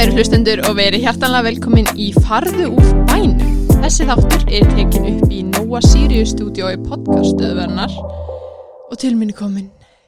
[0.00, 3.40] kæru hlustendur og verið hjartanlega velkomin í Farðu úr bænum.
[3.82, 9.66] Þessi þáttur er tekin upp í Nóa Sirius stúdiói podcastöðvernar og til minni komin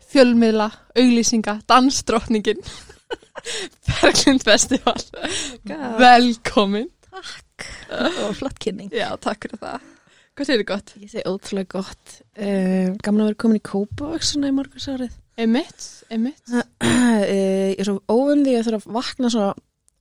[0.09, 2.63] fjölmiðla, auglýsinga, dansdrottningin,
[3.91, 4.97] Berglind Festival.
[5.69, 5.85] God.
[6.01, 6.89] Velkomin.
[7.93, 9.85] og flott kynning Já, takk fyrir það.
[10.33, 10.95] Hvað segir þið gott?
[11.03, 15.13] ég segi ótrúlega gott um, gaman að vera komin í Kópavöks svona í morgunsárið
[15.45, 16.41] Emitt, emitt.
[16.49, 16.65] uh,
[17.29, 19.51] ég er svo óvöndi að þurfa að vakna svo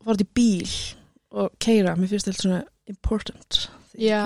[0.06, 0.72] fara til bíl
[1.32, 2.62] og keira mér finnst þetta svona
[2.92, 4.22] important Því- Já.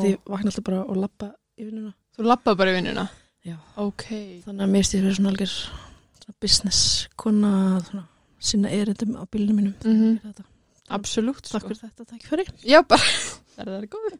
[0.00, 3.08] því ég vakna alltaf bara og lappa í vinnuna Þú lappa bara í vinnuna?
[3.46, 3.56] Já.
[3.76, 4.04] Ok.
[4.44, 7.50] þannig að mér fyrir svona algjör svona business kona
[7.86, 8.04] svona,
[8.40, 10.44] sinna erindum á bílunum mínum Mm Fyrir þetta.
[10.88, 11.50] Absolutt.
[11.50, 13.02] takk fyrir þetta, takk fyrir Já, bara,
[13.56, 14.18] það er það góð.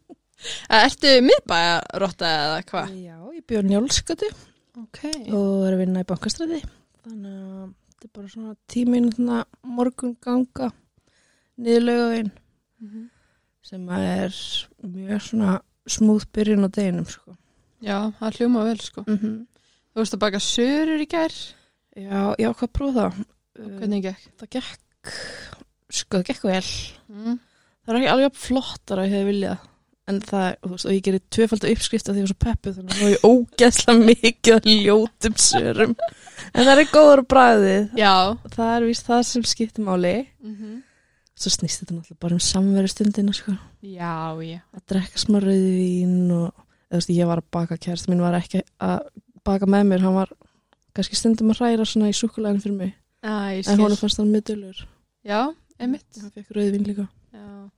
[0.68, 2.90] Ertu miðbæjarotta eða hvað?
[3.04, 4.28] já, ég bjóð njálskati
[4.76, 4.98] Ok.
[5.32, 6.58] og er að vinna í bankastræði
[7.06, 9.08] þannig að þetta er bara svona tíminn
[9.64, 10.72] morgun ganga
[11.58, 12.30] niður laugavegin
[12.80, 13.04] Mhm.
[13.62, 14.34] sem að er
[14.86, 17.36] mjög svona smúð byrjun á deginum sko.
[17.82, 19.04] Já, það hljóma vel sko.
[19.06, 19.46] mm -hmm.
[19.94, 21.32] Þú veist að baka sörur í gær?
[21.96, 23.24] já, já, hvað prófa það?
[23.78, 24.28] Hvernig gekk?
[24.38, 24.80] það gekk
[25.90, 26.64] sko, það gekk vel
[27.08, 27.38] Mm.
[27.86, 29.58] það er ekki alveg flottar að ég hefði viljað
[30.08, 32.44] en það, þú veist, og ég gerir tvöfald uppskrift af því að ég var svo
[32.46, 35.96] peppu þannig að það er ógeðslega mikið að ljótum sörum
[36.54, 38.38] en það er góður bræðið Já.
[38.50, 40.82] það er víst það sem skiptir máli Mm
[41.36, 43.52] svo snýst þetta náttúrulega bara um samveru stundina sko.
[43.84, 44.60] Já, já.
[44.76, 46.52] að drekka smá rauðvín og
[46.94, 49.08] veist, ég var að baka kærst minn var ekki að
[49.46, 50.32] baka með mér hann var
[50.96, 52.94] kannski stundum að hræra svona í súkulegin fyrir mig
[53.26, 54.80] Æ, en hún fannst hann mjög dölur
[55.26, 55.40] Já,
[55.82, 56.06] emitt.
[56.22, 57.68] hann fekk rauðvín líka Já.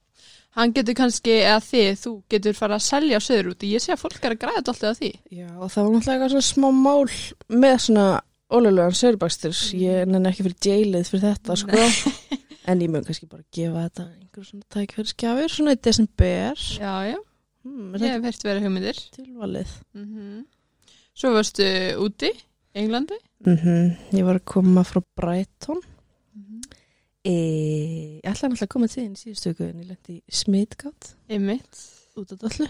[0.59, 3.62] Hann getur kannski, eða þið, þú getur fara að selja söður út.
[3.69, 5.11] Ég sé að fólk er að græða alltaf á því.
[5.31, 7.12] já og það var náttúrulega svona smá mál
[7.62, 8.06] með svona
[8.51, 11.85] ólega sörbækstur ég nenni ekki fyrir jailið fyrir þetta sko.
[12.68, 17.18] en ég mun kannski bara gefa þetta einhver svona tækverðskjafir svona í desember Já, já.
[17.64, 19.01] hmm, Ég hef heyrt verið hugmyndir.
[19.17, 20.45] tilvalið Mm
[21.18, 21.64] Svo varstu
[21.98, 22.29] úti,
[22.79, 23.17] Englandi.
[23.46, 25.80] mm ég var að koma frá Brighton
[26.36, 26.61] Mm
[27.29, 27.33] E,
[28.23, 31.80] ég ætlaði náttúrulega að koma til þín síðustu viku en ég lendi smitgátt Emitt.
[32.17, 32.68] út af dollu.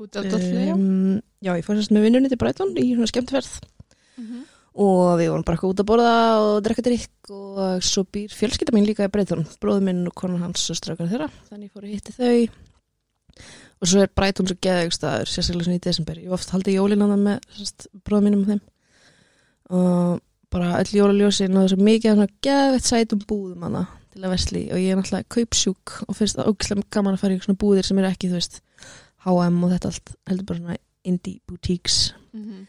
[0.00, 0.72] Út af dollu, já.
[0.74, 3.50] Um, já, ég fór sérst með vinnunni til Brighton í svona skemmtverð
[4.16, 4.40] Mhm.
[4.74, 8.74] Og við vorum bara eitthvað út að borða og drekka drikk og svo býr fjölskylda
[8.76, 11.86] mín líka í Brighton, bróður minn og konan hans og strákar þeirra, þannig ég fór
[11.86, 12.48] að hitti þau.
[13.80, 16.18] Og svo er Brighton svo geðaug staður, sérstaklega svona í desember.
[16.20, 18.60] Ég hef oft haldið jólin að það með bróður mínum og þeim.
[19.70, 20.20] Og
[20.50, 24.64] bara öll jólaljósin og þessu mikið af svona geðveitt sætum búðum hana til að vesli
[24.74, 27.86] og ég er náttúrulega kaupsjúk og finnst það ógislega gaman að fara í svona búðir
[27.86, 28.60] sem eru ekki, þú veist,
[29.24, 31.98] H&M og þetta allt heldur bara svona indie boutiques.
[32.34, 32.66] Mhm.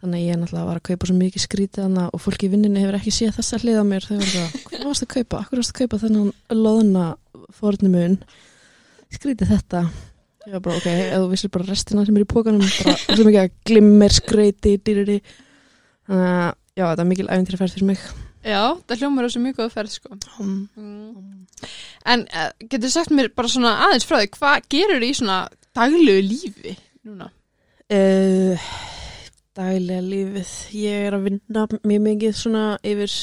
[0.00, 2.52] Þannig að ég er náttúrulega var að kaupa svo mikið skrítið hana og fólki í
[2.54, 4.06] vinninu hefur ekki séð þessa hlið á mér.
[4.06, 5.40] Þau verður það, hvað varst að kaupa?
[5.44, 7.04] Akkur varst að kaupa þennan loðna
[7.58, 8.16] fornumun
[9.12, 9.82] skrítið þetta.
[10.46, 13.26] Ég var bara ok, ef þú vissir bara restina sem er í pókanum bara svo
[13.26, 15.18] mikið að glimmer skreiti, dýriri.
[16.08, 16.48] Þannig að
[16.80, 18.04] já, þetta er mikil æfintýra færð fyrir mig.
[18.40, 20.16] Já, það hljómar þessu mjög góð ferð, sko.
[20.40, 21.44] um, Mm.
[22.08, 25.02] En uh, getur sagt mér bara svona aðeins frá því, hvað gerur
[29.60, 30.52] daglega lífið.
[30.80, 33.14] Ég er að vinna mjög mikið svona yfir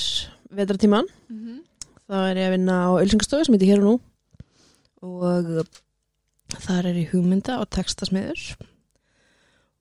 [0.53, 1.59] vetratíman Mm -hmm.
[2.07, 3.99] þá er ég að vinna á Ölsingastofu sem heitir hér og nú.
[5.01, 5.67] Og
[6.59, 8.57] þar er ég hugmynda og textasmiður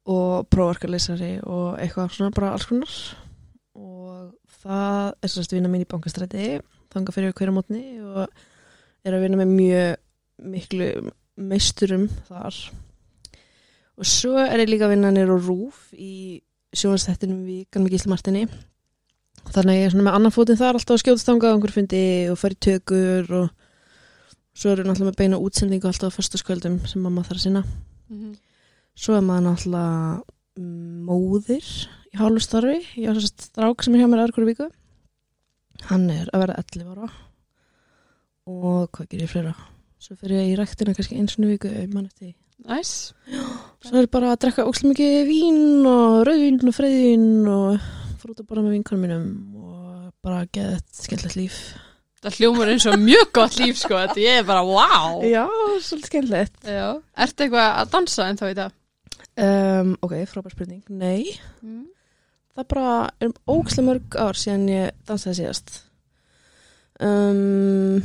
[0.07, 3.17] og prófarkalesari og eitthvað svona bara alls konar.
[3.75, 8.29] Og það er sérst vinna mín í bankastræti þanga fyrir hverja mótni og
[9.05, 9.97] er að vinna með mjög
[10.43, 12.73] miklu meisturum þar.
[13.97, 16.43] Og svo er ég líka að vinna nýr á Rúf í
[16.77, 18.47] sjónastættinum vikan með Gísli Martini.
[19.47, 21.75] Þannig að ég er svona með annan fótinn þar alltaf að skjótast þangað á einhver
[21.75, 23.51] fundi og fara í tökur og
[24.57, 27.63] svo við náttúrulega með beina útsendingu alltaf á föstaskvöldum sem mamma þarf að sinna.
[28.97, 30.25] Svo er maður náttúrulega
[30.57, 31.71] mm, móðir
[32.11, 32.81] í hálfu starfi.
[32.97, 34.69] Ég har þess að strák sem er hjá mér aðra hverju viku.
[35.91, 37.11] Hann er að vera 11 ára.
[38.47, 39.55] Og hvað gerir ég fleira?
[40.01, 42.35] Svo fyrir ég í ræktina kannski eins og viku ef mann eftir.
[42.65, 43.13] Næs.
[43.85, 47.85] svo er bara að drekka ókslega mikið vín og rauðvín og freyðvín og
[48.23, 49.27] fór út að bara með vinkanum mínum
[49.61, 51.59] og bara geða þetta skemmtilegt líf
[52.27, 53.95] Það hljómar eins og mjög gott líf, sko.
[54.01, 55.21] Þetta ég er bara, wow.
[55.23, 55.45] Já,
[55.85, 56.87] svolítið skemmtilegt Já.
[57.23, 58.73] Ertu eitthvað að dansa en þá í dag?
[59.37, 61.85] um, Ok, frábær spurning Nei, Mm.
[62.57, 65.77] það bara er ókslega mörg ár síðan ég dansaði síðast
[67.05, 68.01] um,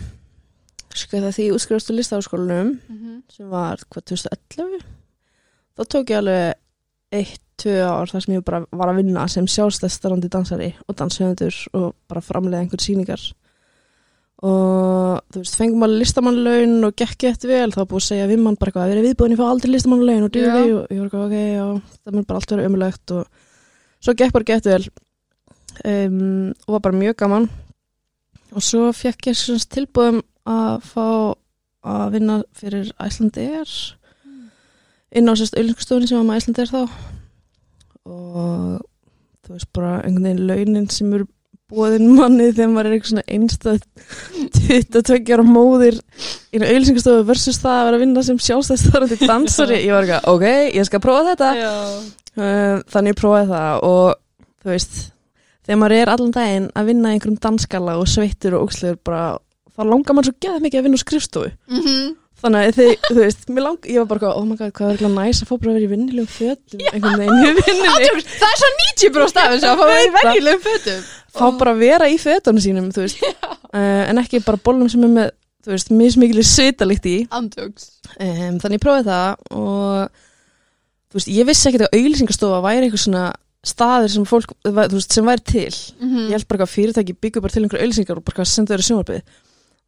[0.96, 3.22] Sko það því ég útskrifast úr listaháskólanum Mm -hmm.
[3.32, 4.82] sem var hvað 2011
[5.78, 6.54] þá tók ég alveg
[7.12, 11.56] eitt, tvö ár þar sem ég bara var að vinna sem sjálfstæðstarandi dansari og danshöfundur
[11.74, 13.34] og bara framlega einhver sýningar.
[14.42, 18.40] Og þú veist, fengum alveg listamannlaun og gekk eftir vel, þá búið að segja við
[18.42, 21.06] mann bara eitthvað, við erum viðbúin, ég fá aldrei listamannlaun og dýði og ég var
[21.06, 21.66] eitthvað, ok, já
[22.02, 23.28] það mun bara allt vera ömulegt og
[24.02, 24.88] svo gekk bara gett vel.
[25.86, 27.50] Um, og var bara mjög gaman.
[28.52, 31.08] Og svo fekk ég svona tilbúðum að fá
[31.92, 33.76] að vinna fyrir Æslandir
[35.12, 36.82] inn á sérst auðlingstofunni sem var með Æslandir þá.
[38.12, 38.82] Og
[39.46, 41.28] þú veist bara einhvern veginn launin sem eru
[41.72, 43.84] búðin manni þegar maður er eitthvað svona einstæð
[44.58, 46.00] 22 ára móðir
[46.52, 49.80] í auðlýsingastofu versus það að vera að vinna sem sjálfstæðstarandi dansari.
[49.86, 51.52] Ég var eitthvað, ok, ég skal prófa þetta.
[51.62, 51.72] Já.
[52.32, 55.00] Uh, þannig ég prófaði það og þú veist
[55.66, 59.26] þegar maður er allan daginn að vinna einhverjum danskala og sveittur og ókslegur bara,
[59.78, 61.52] þá langar maður svo geða mikið að vinna á skrifstofu.
[61.72, 62.12] Mhm.
[62.42, 65.12] þannig að þið, þú veist, lang, ég var bara oh my god, hvað er eitthvað
[65.14, 66.80] næs að fá bara að vera í vinnilegum fötum?
[66.90, 71.04] Átjóks, Það er svo 90% af þessu að fá að vera í venjulegum fötum.
[71.38, 75.30] Fá bara að vera í fötunum sínum, uh, en ekki bara bólum sem er með
[75.62, 77.16] þú veist, mismikili svitalikt í.
[77.38, 77.92] Andjóks.
[78.18, 80.24] Um, þannig ég prófaði það og
[81.12, 83.26] þú veist, ég vissi ekkert að auðlýsingastofa væri eitthvað svona
[83.62, 85.70] staður sem fólk, þú veist, sem væri til.
[86.02, 86.26] Mhm.
[86.32, 88.90] ég held bara að fyrirtæki byggur bara til einhverju auðlýsingar og bara senda þeirra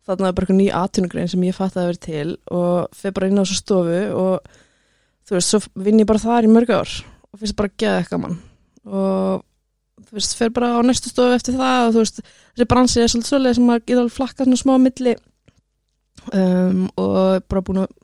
[0.07, 3.29] þannig að bara eitthvað ný atvinnugrein sem ég fatt að vera til og fer bara
[3.29, 4.53] inn á þessu stofu og
[5.23, 6.93] þú veist, svo vinn ég bara þar í mörg ár
[7.31, 8.39] og finnst bara geða eitthvað mann
[8.83, 9.43] og
[10.03, 12.23] þú veist, fer bara á næstu stofu eftir það og þú veist,
[12.53, 15.15] þessi bransi er svolítið svolítið sem að geta alveg flakkað svona smá milli
[16.31, 17.95] um, og bara búin að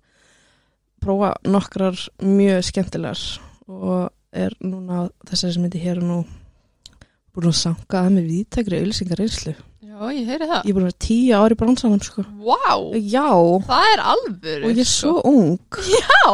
[1.04, 3.25] prófa nokkrar mjög skemmtilegar
[3.69, 6.19] og er núna þessari sem myndi hér og nú
[7.36, 9.54] búin að sanga að með viðtækri auðlýsingar reynslu.
[10.00, 12.24] Já, ég heyri það Ég er búin að vera tíu ári í bransanum sko.
[12.40, 13.28] Vá, Já,
[13.68, 15.12] það er alvöru og ég er sko.
[15.12, 15.80] svo ung.
[15.92, 16.31] Já,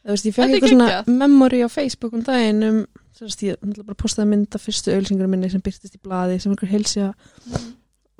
[0.00, 2.78] Þú veist, ég fekk eitthvað svona memory á Facebook um daginn um,
[3.18, 6.38] sérst, ég ætla bara að postaði mynd af fyrstu auðlýsingar minni sem byrtist í blaði
[6.40, 7.10] sem einhver heilsja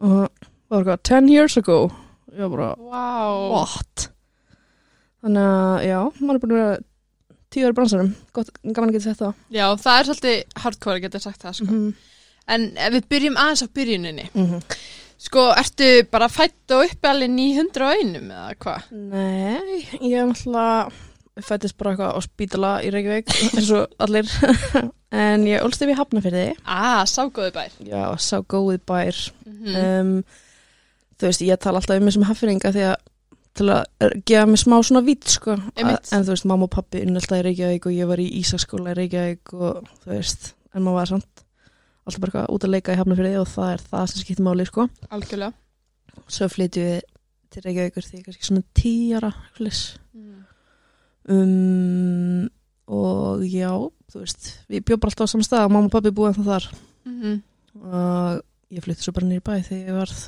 [0.02, 0.26] og
[0.68, 1.78] var eitthvað 10 years ago.
[2.34, 4.10] Ég var bara, Vá what?
[5.24, 6.76] Þannig að, já, maður er búin að vera
[7.50, 8.12] tíu ári í bransanum.
[8.36, 9.34] Gott, gaman að geta sett það.
[9.56, 11.70] Já, það er svolítið hardcore að geta sagt það sko.
[11.70, 11.90] Mhm.
[12.50, 14.28] En ef við byrjum aðeins á byrjuninni.
[14.34, 14.62] Mhm.
[15.20, 18.86] Sko, ertu bara fætt og uppi alveg 901 eða hvað?
[18.96, 20.92] Nei, ég er náttúrulega
[21.44, 24.30] fættist bara eitthvað á spítala í Reykjavík eins og allir.
[25.10, 27.72] En ég ólst ef ég hafna fyrir þið Ah, ságóði bær.
[27.82, 29.16] Já, sá góðið bær.
[29.44, 30.12] Mm um,
[31.18, 32.96] þú veist, ég tala alltaf um sem hafninga því að
[33.58, 37.18] til að gefa mig smá svona vít sko, en þú veist, mamma og pappi unni
[37.18, 41.00] alltaf í Reykjavík og ég var í Ísaskóla í Reykjavík og þú veist, en maður
[41.00, 41.42] var samt
[42.06, 44.46] alltaf bara út að leika í hafna fyrir þið og það er það sem skiptir
[44.46, 44.86] máli sko.
[45.10, 45.52] Algjörlega.
[46.30, 47.00] Svo flytjum við
[47.50, 50.42] til Reykjavíkur því kannski svona tíara mm.
[51.34, 52.44] um,
[52.90, 53.70] og já,
[54.10, 56.68] þú veist við bjóðum bara alltaf á saman stað mamma og pappi búið ennþá þar.
[57.08, 57.38] Mm
[57.80, 58.40] og
[58.74, 60.22] ég flytti svo bara nýri bæ þegar ég varð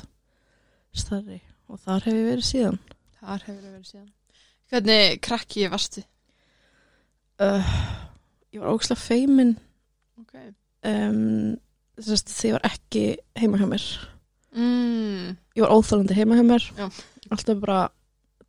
[0.95, 2.79] starri og þar hef ég verið síðan.
[3.19, 4.09] Þar hefur það verið síðan.
[4.71, 6.03] Hvernig krakki varstu?
[7.43, 7.73] uh,
[8.53, 9.55] ég var ógæslega feimin.
[10.21, 10.35] Ok
[10.89, 11.55] um,
[11.99, 13.03] þess að því ég var ekki
[13.39, 13.87] heima hjá mér
[14.55, 15.35] mm.
[15.57, 16.87] ég var óþálandi heima hjá mér Já.
[17.29, 17.81] alltaf bara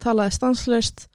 [0.03, 1.07] talaði stanslaust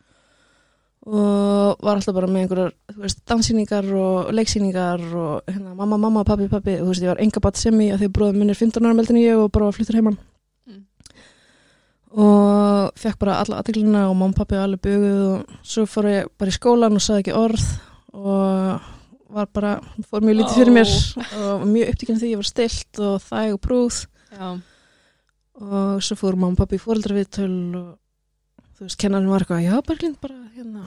[1.10, 6.76] og var alltaf bara með einhverjar danssýningar og leiksýningar og hérna, mamma, mamma, pappi, pappi
[6.76, 8.84] og þú veist, ég var enga bat sem ég að því bróðum minn er 15
[8.86, 10.20] ára meldin ég og bara var fluttur heimann
[10.70, 10.84] Mm.
[12.22, 16.30] og fekk bara alla aðteglina og mamma og pappi alveg buguð og svo fór ég
[16.38, 17.66] bara í skólan og sagði ekki orð
[18.14, 18.88] og
[19.30, 19.76] var bara,
[20.10, 20.94] fór mjög lítið fyrir mér
[21.44, 24.50] og mjög upptíkinn því ég var stilt og þæg og brúð Já.
[25.60, 27.88] Og svo fór mamma og pappi í fóreldraviðtöl og
[28.78, 30.86] þú veist, kennarinn var eitthvað já, Berglind, bara hérna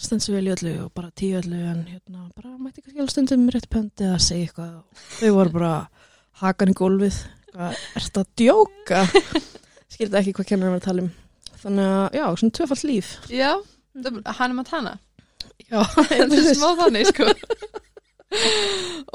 [0.00, 3.46] stendur vel í öllu og bara tíu öllu en hérna, bara mætti kannski alveg stundum
[3.52, 4.74] rétt pöndi eða segja eitthvað.
[4.80, 5.72] Og þau voru bara
[6.42, 7.20] hakan í gólfið.
[7.52, 9.02] Hvað, ertu að djóka?
[9.94, 11.10] Skildi ekki hvað kennarinn var að tala um.
[11.62, 13.12] Þannig að, já, svona tvöfall líf.
[13.32, 13.50] Já,
[13.96, 14.96] hann er maður hana
[15.70, 17.28] já, Þetta er smá þannig sko.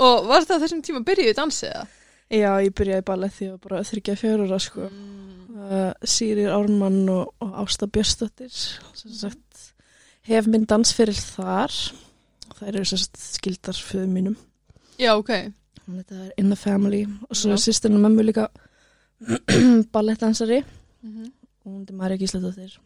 [0.01, 1.97] Og var á þessum tíma byrjuðu dansið það?
[2.31, 4.87] já, ég byrjaði bara því að bara þryggja fjörur sko.
[4.87, 5.57] Mm.
[5.61, 9.65] uh, Sýrir Ármann og, og Ásta Björstóttir sem sagt
[10.29, 11.75] hef minn dansferil þar.
[12.55, 14.37] Það eru sagt skildar fyrir mínum.
[15.01, 15.33] Já, ok.
[15.87, 17.03] Þetta er In the Family.
[17.27, 18.47] Og svo er sýstirinn og mömmu líka
[19.93, 20.61] ballettdansari.
[21.01, 21.31] Mm -hmm.
[21.65, 22.79] og hún er Marja Gísladóttir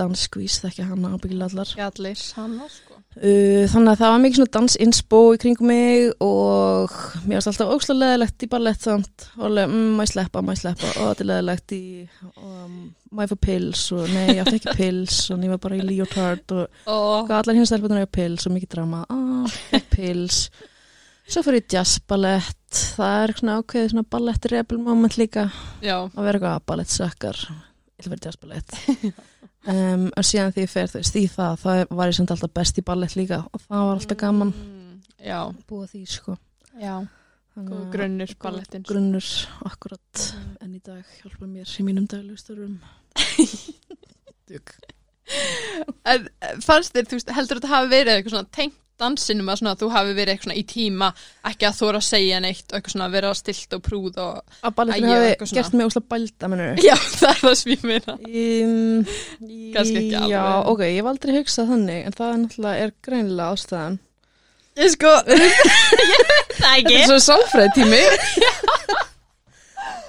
[0.00, 1.72] danskvís þekkja hana ábyggilega allar.
[1.86, 3.00] Allir hana sko.
[3.16, 7.70] Uh, þannig að það var mikið svona dansinsbó í kringum mig og mér varst alltaf
[7.72, 9.26] óslega leðilegt í ballett samt.
[9.40, 10.90] Alveg, mm, má ég sleppa, ég sleppa?
[10.92, 11.82] Og þetta er leðilegt í
[12.42, 12.74] um,
[13.16, 16.82] ég fá pils og nei, ég átti ekki pils og var bara í leotard og
[16.92, 17.22] oh.
[17.24, 19.04] allar hinn stelpunar eiga pils og mikið drama.
[19.08, 19.56] Ah,
[19.94, 20.42] pils.
[21.26, 22.82] Svo fyrir jazzballett.
[22.98, 25.48] Það er svona ákveðið svona ballett rebel moment líka.
[25.80, 27.40] Já, að vera eitthvað ballett sökkar
[27.96, 28.74] ég vil vera jazzballett
[29.72, 32.52] um, og síðan því ég fer þú veist í það það var ég samt alltaf
[32.56, 34.52] best í ballett líka og það var alltaf gaman.
[34.56, 34.98] Mm,
[35.36, 36.36] að búa því sko.
[36.80, 36.94] Já,
[37.56, 39.28] að- grunnur góð ballettin grunnur,
[39.64, 40.24] akkurat.
[40.36, 40.56] Mhm.
[40.60, 42.78] en í dag hjálpa mér í mínum daglusturum
[44.48, 44.74] Dug.
[46.06, 49.60] En eh, fannst þér, þú veist, heldur þetta hafi verið eitthvað svona tengt dansinum að
[49.60, 51.10] svona þú hafi verið eitthvað í tíma
[51.50, 55.08] ekki að þóra að segja neitt og svona vera stilt og prúð og að ég
[55.10, 58.16] hafi gert mig bælda mennur Já, það er það sem ég meina.
[58.16, 59.06] Um,
[59.74, 60.32] Kannski ekki alveg.
[60.32, 63.98] Já, ok, ég hef aldrei hugsað þannig en það er náttúrulega er greinilega ástæðan.
[64.76, 65.12] Ég sko
[66.56, 68.00] Þetta er svo sálfræð tími.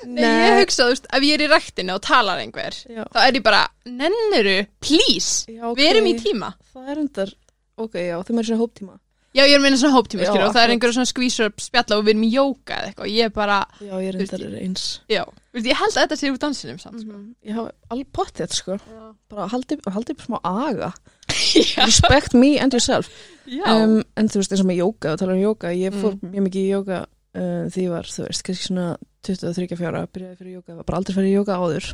[0.07, 3.19] Nei, ég hugsa, þú veist, ef ég er í ræktinu og talar einhver Já, þá
[3.25, 5.75] er ég bara, nenniru, please já, ok.
[5.79, 6.51] við erum í tíma.
[6.71, 7.33] Það er undar,
[7.77, 8.97] ok, já, þeim er svona hóptíma
[9.35, 10.71] Já, ég er meina svona hóptíma, Já, skilur, og það er akkurat.
[10.73, 13.57] einhverjum svona skvísur spjalla og við erum í jóka eða eitthvað og ég er bara,
[13.83, 16.31] Já, ég er Þú veist, er eins já, þú veist, ég held að þetta sé
[16.31, 17.19] úr dansinum samt, sko.
[17.45, 19.03] Ég hafa alveg pottið, sko Já.
[19.29, 20.89] bara haldið haldi upp smá aga
[21.53, 23.11] Já, Respect me and yourself
[23.45, 23.61] já.
[23.75, 26.31] um, En þú veist, eins og með jóka, og tala um jóka Ég fór Mm.
[26.33, 28.87] mjög mikið í jóka uh, því ég var, þú veist, kannski svona
[29.27, 31.91] 23 fjára, byrjaði fyrir jóka, var bara aldrei fyrir jóka áður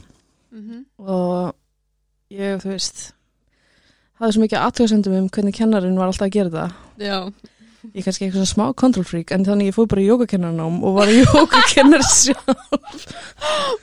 [0.54, 0.86] Mhm.
[1.02, 1.56] og
[2.32, 3.12] ég, þú veist
[4.20, 6.74] hafði svo mikið aðtöðsendum um hvernig kennarinn var alltaf að gera það.
[7.04, 7.18] Já,
[7.84, 10.96] ég er kannski eitthvað smá control freak en þannig ég fór bara í jógakennarnám og
[11.00, 12.64] var í jógakennar sjálf.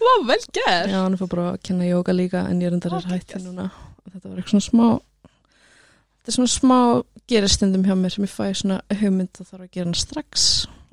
[0.01, 3.01] Vá, vel gerð já, hann fór bara að kenna jóga líka en ég endar Ó,
[3.03, 3.69] er hætti núna.
[4.07, 4.87] Og þetta var eitthvað svona smá
[6.21, 6.79] þetta er svona smá
[7.31, 10.49] geristundum hjá mér sem ég fæ svona hugmynd og þarf að gera hann strax.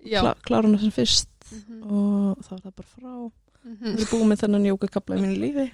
[0.08, 1.84] Klá, klára hann sem fyrst Mhm.
[1.88, 3.12] og þá er það bara frá.
[3.64, 3.92] Mhm.
[3.96, 5.66] ég er búið með þennan jógakabla í mínu lífi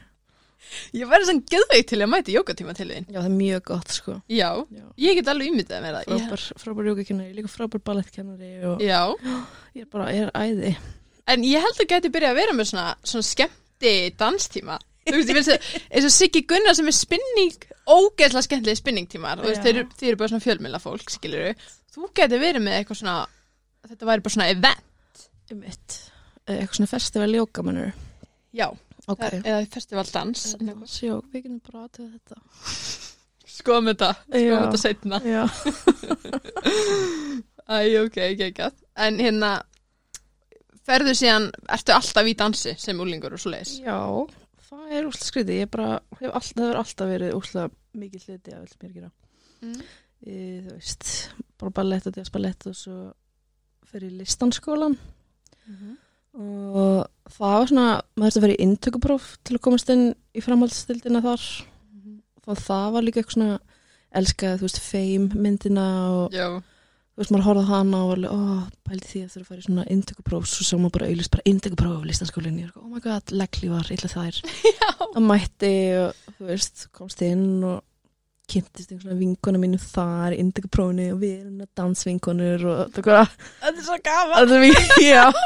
[0.98, 3.08] Ég væri svona geðveik til að mæta jókatíma til þín.
[3.10, 4.15] Já, það er mjög gott sko.
[4.32, 4.86] Já, já.
[5.03, 6.24] ég get alveg ímyndað með það.
[6.24, 9.01] Frábær, frábær jógakennari, líka frábær ballettkennari og Já,
[9.77, 10.74] ég er bara, ég er æði.
[11.34, 14.79] En ég held að geti byrjað að vera með svona, svona skemmti danstíma.
[15.03, 19.41] Þú veist, ég finnst það, eins og Siggi Gunnar sem er spinning, ógeðslega skemmtileg spinningtímar
[19.41, 21.50] þú veist, þeir, þeir eru bara svona fjölmjöla fólk, skilur
[21.93, 23.17] Þú geti verið með eitthvað svona,
[23.89, 25.98] þetta væri bara svona event.
[26.48, 27.91] Eitthvað svona festival jóka mannur
[28.55, 28.70] Já,
[29.12, 30.41] ok, eða festivaldans
[30.88, 32.36] sjó, við getum bara aðtöða þetta.
[33.53, 35.43] Skoðum þetta, skoðum þetta setna já,
[37.74, 38.63] Æ, ok, ekki ekki
[39.00, 39.51] En hérna,
[40.83, 43.98] ferðu síðan, ertu alltaf í dansi sem úlingur og svo leiðis já
[44.74, 47.67] það er úslega skrítið, ég bara hef all, það hefur alltaf verið úslega
[48.03, 49.12] mikið hluti af öll mér að gera.
[49.63, 49.77] Mm.
[50.25, 51.03] e, þú veist,
[51.62, 52.98] bara ballett og jazzballett og svo
[53.88, 55.74] fyrir listanskólan og
[57.51, 61.23] það var svona maður þurfti að vera í inntökupróf til að komast inn í framhaldstildina
[61.23, 61.47] þar.
[62.43, 63.57] Og það var líka eitthvað svona
[64.13, 66.47] elskaði, þú veist, fame myndina og Já,
[67.13, 68.38] þú veist, maður horfði hana og var ó,
[68.88, 70.50] pældi því að þurfa að fara í svona inntökupróf.
[70.50, 74.43] Svo sá maður bara auðvist bara inntökupróf listanskólinni, var, oh my god, legglívar, illa þær.
[75.15, 77.81] Að mætti og þú veist, komst inn og
[78.50, 83.07] kynntist einhverjum vinkona mínu þar inntökuprófinu og við erum dansvinkonur og þetta er
[83.79, 84.51] er svo gaman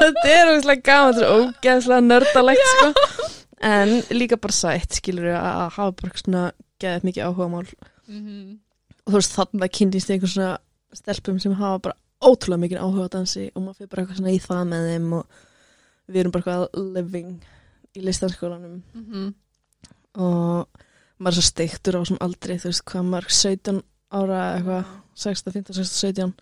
[0.02, 3.28] Þetta er ógeðslega gaman, þetta er ógeðslega nördalegt, sko.
[3.68, 6.44] En líka bara sætt, skilur við, að hafa bara svona
[6.82, 7.68] geðið mikið áhuga mál.
[8.08, 8.56] mm
[9.08, 10.58] Og þú veist, þannig að kynntist einhver svona
[10.98, 14.34] stelpum sem hafa bara ótrúlega mikið áhuga á dansi og maður fyrir bara eitthvað svona
[14.34, 15.38] í það með þeim og
[16.08, 17.48] við erum bara eitthvað living
[17.98, 19.34] í listanskólanum -hmm.
[20.26, 20.84] og
[21.18, 23.84] maður er svo steiktur á sem aldrei, þú veist, hvað maður 17
[24.18, 24.92] ára eitthvað,
[25.28, 26.34] 16, 15, 16, 17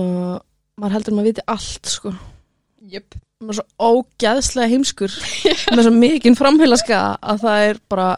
[0.00, 2.14] og maður heldur að maður viti allt, sko.
[2.90, 5.12] Jöp maður er svo ógæðslega heimskur.
[5.74, 8.08] Með svo mikinn framheilaska að það er bara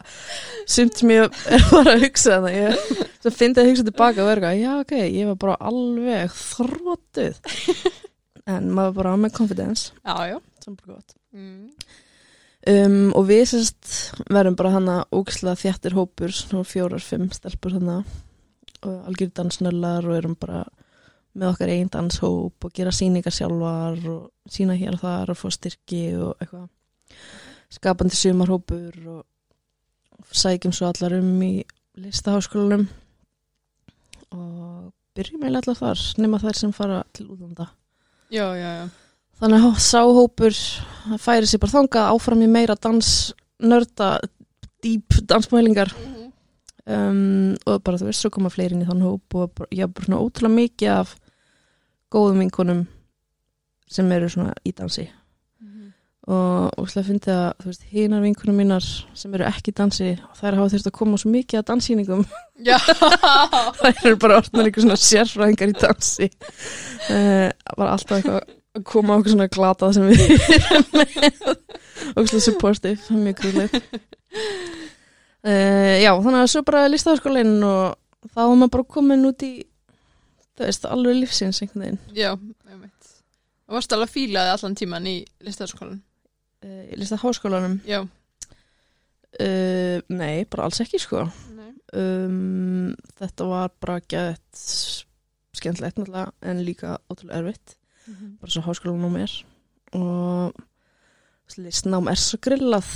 [0.67, 2.89] sumt sem ég er bara að hugsa þannig ég
[3.23, 7.53] svo fyndi að hugsa tilbaka og verða já ok, ég var bara alveg þróttuð
[8.51, 9.93] en maður bara með confidence.
[10.03, 10.37] Já, já.
[10.63, 11.15] Sem bara gott.
[11.31, 11.71] Mm.
[12.69, 13.89] Um, og við sérst
[14.31, 18.03] verðum bara hana ógæðslega þjættir hópur svona fjórar, fimm stelpur hana
[18.83, 20.63] og algjör dansnöllar og erum bara
[21.33, 25.47] með okkar einn danshóp og gera sýningar sjálfar og sína hér og þar og fá
[25.53, 26.67] styrki og eitthvað.
[27.73, 31.53] Skapandi sumarhópur og sækjum svo allar um í
[31.97, 32.85] listaháskólanum.
[34.33, 37.71] Og byrjum eiginlega allar þar nema þær sem fara til útlanda.
[38.29, 39.02] Já, já, já
[39.41, 40.59] þannig að sáhópur
[41.21, 44.17] færi sér bara þangað áfram í meira dans nörda,
[44.83, 45.93] dýp dansmælingar.
[46.83, 49.87] Um, og bara þú veist, svo koma fleiri inn í þann hóp og bara, já,
[49.87, 51.13] bara svona ótrúlega mikið af
[52.11, 52.81] góðum vinkonum
[53.87, 55.05] sem eru svona í dansi.
[56.23, 58.85] Og, og slega fyndi að þú veist, hinar vinkonum mínar
[59.19, 62.21] sem eru ekki í dansi þær hafa þurft að koma svo mikið að danssýningum.
[62.63, 62.77] Já.
[63.81, 66.29] Þær eru bara einhver svona sérfræðingar í dansi.
[67.09, 70.23] Uh, bara alltaf eitthvað að koma okkur svona glatað sem við
[70.57, 71.43] erum með.
[72.13, 73.81] Og svona supportive, það er mjög grúlega
[75.43, 79.53] uh, já, þannig að svo bara listafaskólinn og þá var maður bara komin út í
[80.53, 82.01] þú veist, alveg lífsins einhvern veginn.
[82.17, 82.31] Já,
[82.69, 83.13] einmitt.
[83.69, 85.15] Og varst alveg að fílaði allan tíman í
[85.45, 86.01] listaskólan?
[86.63, 87.79] uh, í listaháskólanum?
[87.87, 88.03] Já.
[89.39, 91.27] uh, nei, bara alls ekki sko.
[91.93, 94.61] Um, þetta var bara gett
[95.53, 97.75] skemmtilegt náttúrulega en líka ótrúlega erfitt
[98.07, 98.39] Mm -hmm.
[98.41, 99.31] bara svo háskólanum er.
[99.93, 100.53] Og
[101.57, 102.89] listnám er svo grillað.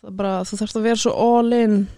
[0.00, 1.88] Það er bara, þú þarfst að vera svo all in.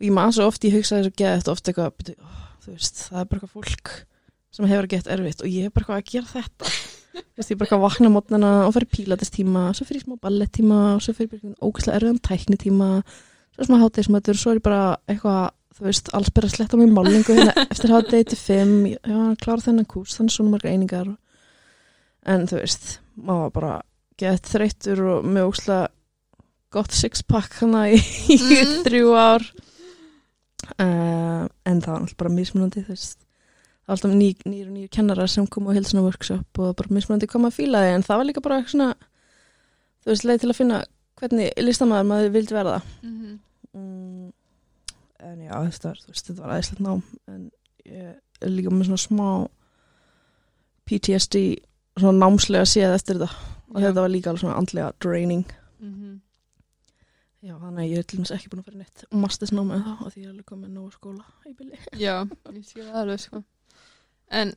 [0.00, 2.30] Og ég maður svo oft ég hugsaði svo gett oft eitthvað byrju, ó,
[2.64, 4.06] þú veist, það er bara eitthvað fólk
[4.50, 6.64] sem hefur gett erfitt og ég er bara eitthvað að gera þetta.
[7.14, 10.94] Þú veist, ég bara eitthvað að vakna mótnana og fyrir pílatestíma, svo fyrir smá ballettíma
[10.94, 12.90] og svo fyrir bara ógæslega erfiðan tæknitíma
[13.54, 16.92] svo smá hátegismötur, svo er ég bara eitthvað þú veist, alls byrja að sletta mig
[16.92, 21.10] málingu hérna eftir hátegi til fimm, já, klára þennan kús þannig svona margar einingar
[22.26, 23.82] en þú veist, maður var bara
[24.20, 25.88] gett þreyttur og með óslega
[26.70, 27.96] gott sixpack hana í,
[28.30, 28.82] í Mm.
[28.86, 29.42] þrjú ár
[30.78, 34.74] uh, en það var náttúrulega bara mismunandi þú veist það var alltaf ný, nýr og
[34.76, 38.04] nýr kennarar sem kom á hilsuna workshop og bara mismunandi kom að fíla þig en
[38.06, 38.90] það var líka bara svona
[40.04, 40.82] þú veist, leið til að finna
[41.20, 43.38] hvernig listamæður maður vildi verða Mm -hmm.
[43.74, 44.32] mm,
[45.20, 47.50] en já, þetta var, veist, þetta var aðeinslegt nám en
[47.84, 49.48] ég er líka með svona smá
[50.86, 51.36] PTSD
[52.00, 53.30] svona námslega séð eftir þetta
[53.70, 56.20] og þetta var líka alveg svona andlega draining Mm -hmm.
[57.48, 60.04] já, þannig að ég er til dæmis ekki búin að fyrir neitt mastersnáma en þá
[60.04, 63.20] og því ég er alveg komið nógu skóla í byrli Já, ég skil það alveg
[63.20, 63.42] sko.
[64.30, 64.54] En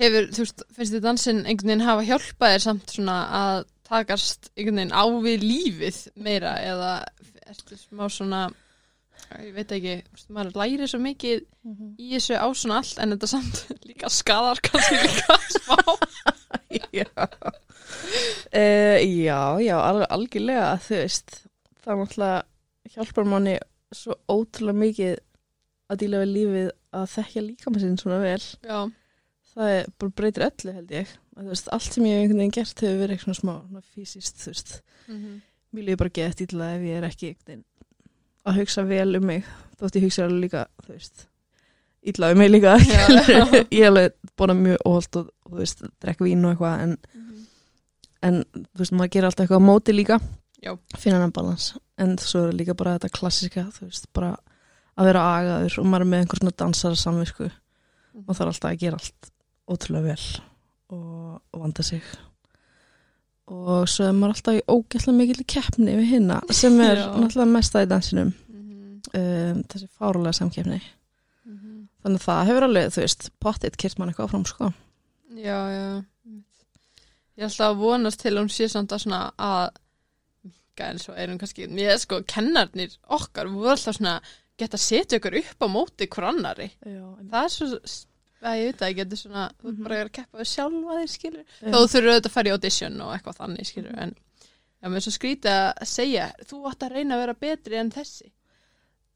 [0.00, 4.50] hefur, þú veist, finnst þið dansinn einhvern veginn hafa hjálpað þér samt svona að takast
[4.56, 6.92] einhvern veginn á við lífið meira eða
[7.46, 8.50] ertu smá svona
[9.38, 9.94] ég veit ekki,
[10.34, 11.42] maður læri svo mikið
[12.00, 15.76] í þessu á svona allt en þetta samt líka skadar kannski líka smá.
[16.90, 17.04] Já.
[18.50, 21.36] Uh, já, já, alveg algjörlega þú veist,
[21.82, 23.56] það er náttúrulega hjálpar manni
[23.94, 25.18] svo ótrúlega mikið
[25.90, 28.42] að díla við lífið að þekkja líka með sinn svona vel.
[28.66, 28.80] Já,
[29.54, 31.14] það er bara breytir öllu held ég.
[31.36, 33.54] Að, veist, allt sem ég hef einhvern veginn gert hefur verið eitthvað smá
[33.94, 34.74] fysiskt, þú veist.
[35.06, 35.38] Mm
[35.74, 37.66] mér líður bara gett ítla ef ég er ekki einhvern veginn
[38.46, 39.44] að hugsa vel um mig
[39.80, 41.26] þótt ég hugsa alveg líka, þú veist
[42.06, 42.76] ítla um mig líka
[43.70, 47.46] ég er alveg búin mjög óholt og, þú veist, drekka vín og eitthvað en, Mhm.
[48.22, 50.20] en þú veist, maður gerir alltaf eitthvað á móti líka
[50.62, 50.76] Já.
[50.98, 54.36] finna hann balans en svo er líka bara þetta klassiska þú veist, bara
[54.98, 58.24] að vera agaður og maður er með einhver svona dansara samvisku Mhm.
[58.28, 59.30] og þarf alltaf að gera allt
[59.70, 60.42] ótrúlega vel
[60.90, 62.02] og, og vanda sig
[63.50, 67.82] og svo er maður alltaf í ógæslega mikil keppni við hinna sem er náttúrulega mesta
[67.84, 68.32] í dansinum.
[68.50, 69.00] Mhm.
[69.18, 70.80] um, þessi fárulega samkeppni.
[71.46, 71.88] Mhm.
[72.02, 74.72] þannig að það hefur alveg, þú veist, pottitt kyrt mann eitthvað áfram sko.
[75.34, 76.02] Já, já
[77.40, 79.70] Ég alltaf að vonast til að hún sé samt að svona að
[80.44, 84.18] minka en svo er hún kannski ég er sko, kennarnir okkar voru alltaf svona
[84.60, 87.68] geta setja okkur upp á móti hver annari Já, það er svo
[88.42, 89.82] að ég veit að ég getur svona þú ert Mhm.
[89.84, 91.68] bara vera að keppa við sjálfa þér skilur Já.
[91.70, 94.14] þó þú þurfur auðvitað að fara í audition og eitthvað þannig skilur en
[94.82, 97.90] já, mér er svo skrítið að segja þú átt að reyna að vera betri en
[97.90, 98.30] þessi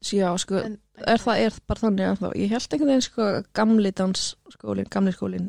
[0.05, 0.75] Já, sko, en,
[1.07, 5.11] er það er bara þannig að þá ég held einhvern veginn sko gamli dansskólin, gamli
[5.15, 5.47] skólin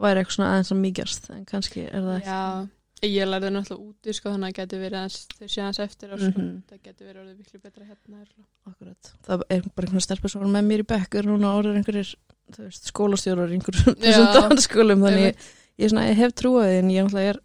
[0.00, 2.68] væri eitthvað svona aðeins að mýgjast en kannski er það ekki Já,
[3.10, 6.12] ég lærði náttúrulega úti sko þannig að það getur verið aðeins þau sé aðeins eftir
[6.16, 6.62] og sko, Mhm.
[6.70, 8.48] það getur verið orðið miklu betra hérna örugglega.
[8.66, 9.12] Akkurat.
[9.26, 12.86] Það er bara einhvern stelpur var með mér í bekkur núna orður einhverjir þú veist,
[12.92, 15.36] skólastjórar í einhverjum þessum dansskólum þannig ég,
[15.82, 17.40] ég, svona, ég hef trúið en ég er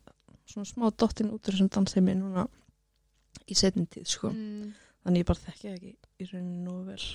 [0.51, 2.47] svona smá dottinn út úr þessum dansheimi núna
[3.47, 4.29] í setjum tíð sko.
[4.29, 4.73] mm.
[5.05, 7.05] þannig ég bara þekki það ekki í rauninu nógu vel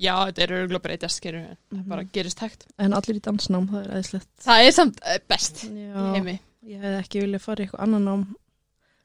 [0.00, 1.88] Já, þetta er örgulega breytast skilur en það Mhm.
[1.88, 5.64] bara gerist hægt en allir í dansnám, það er aðeinslegt Það er samt eh, best
[5.64, 8.22] í Já, heimi ég hef ekki viljað fara í eitthvað annan nám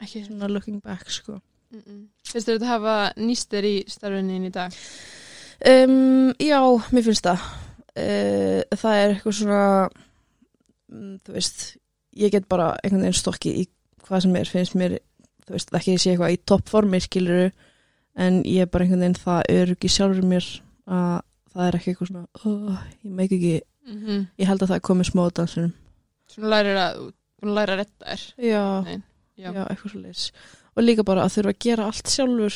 [0.02, 1.39] Ekki svona looking back sko.
[1.71, 2.08] mm -mm.
[2.24, 4.74] Þér þetta hafa nýst þér í starfinni í dag?
[5.65, 6.60] Um, já,
[6.91, 7.39] mér finnst það
[7.97, 9.62] uh, Það er eitthvað svona
[10.91, 11.65] mm, Þú veist
[12.15, 13.65] Ég get bara einhvern veginn stokkið í
[14.05, 14.93] hvað sem er finnst mér,
[15.45, 17.47] þú veist, ekki sé eitthvað í toppformi skiluru
[18.15, 20.45] en ég er bara einhvern veginn það örug í sjálfur mér
[20.86, 21.15] að
[21.51, 23.55] það er ekki eitthvað svona oh, ég meik ekki,
[23.86, 24.21] Mm -hmm.
[24.41, 25.73] ég held að það er komið smá dansunum
[26.27, 27.12] Svona lærir að,
[27.43, 28.23] að læra að retta þér.
[28.38, 29.01] Já, Nei,
[29.38, 29.53] já.
[29.53, 30.31] já, eitthvað svo leis
[30.75, 32.55] og líka bara að þurfa að gera allt sjálfur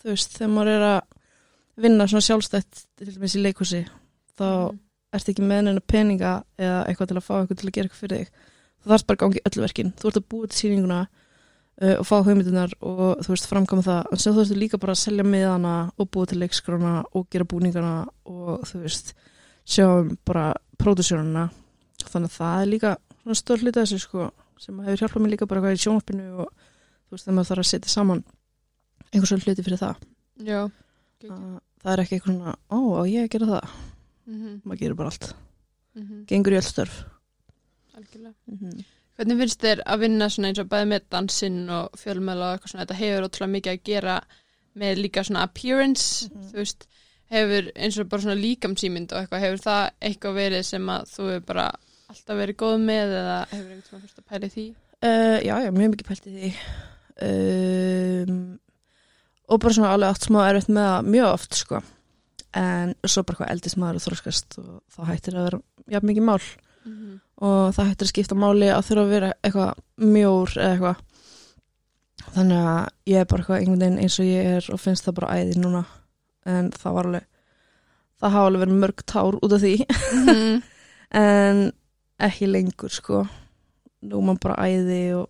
[0.00, 1.00] þú veist, þegar maður er að
[1.76, 3.84] vinna svona sjálfstætt til dæmis í leikhúsi
[4.38, 4.78] þá Mhm.
[5.14, 8.02] ert ekki með neina peninga eða eitthvað til að fá eitthvað til að gera eitthvað
[8.02, 8.30] fyrir þig.
[8.84, 9.92] Þú þarfst bara að gangi öllu verkin.
[10.00, 10.98] Þú ert að búa til sýninguna
[11.82, 14.06] uh, og fá hugmyndunar og þú veist framkama það.
[14.12, 17.44] En sem þú ert líka bara að selja miðana og búa til leikskrona og gera
[17.44, 19.14] búningana og þú veist
[19.66, 21.48] sjá um bara pródusjónuna
[22.04, 25.30] þannig að það er líka svona stór hluti af þessu sko sem hefur hjálpað mér
[25.34, 26.48] líka bara hvað í sjónvarpinu og
[27.08, 28.24] þú veist þegar maður þarf að setja saman
[29.14, 29.96] einhver svona hluti fyrir það.
[30.44, 30.60] Já.
[31.24, 33.93] að það er ekki eitthvað svona, ó, á ég að gera það
[34.26, 35.34] Mm maður gerir bara allt,
[35.96, 36.24] -hmm.
[36.26, 37.04] gengur í öll störf
[37.96, 38.34] Algjörlega.
[38.46, 38.84] mm -hmm.
[39.16, 42.70] Hvernig finnst þér að vinna svona eins og bæði með dansinn og fjölmjöla og eitthvað
[42.70, 44.20] svona, þetta hefur ótrúlega mikið að gera
[44.76, 46.48] með líka svona appearance, Mhm.
[46.50, 46.86] þú veist,
[47.30, 51.22] hefur eins og bara svona líkamsýmynd og eitthvað, hefur það eitthvað verið sem að þú
[51.30, 51.70] hefur bara
[52.08, 54.74] alltaf verið góð með eða hefur einhvern veginn fyrst að pæli því?
[55.02, 56.54] uh, já, já, mjög mikið pælt í því
[58.30, 58.58] um,
[59.48, 61.80] og bara svona alveg átt smá erfitt með það mjög oft sko
[62.54, 65.60] en svo bara hvað eldist maður og þróskast og þá hættir að vera
[65.96, 66.44] jafn mikið mál.
[66.84, 67.20] Mm -hmm.
[67.48, 70.96] og það hættir að skipta máli að þurfa að vera eitthvað mjór eða eitthvað.
[72.34, 75.14] Þannig að ég er bara eitthvað einhvern veginn eins og ég er og finnst það
[75.14, 75.84] bara æði núna.
[76.46, 77.24] En það var alveg
[78.20, 79.86] það hafa alveg verið mörg tár út af því.
[80.12, 80.62] Mhm.
[81.24, 81.72] en
[82.18, 83.26] ekki lengur sko.
[84.02, 85.28] Nú maður bara æði og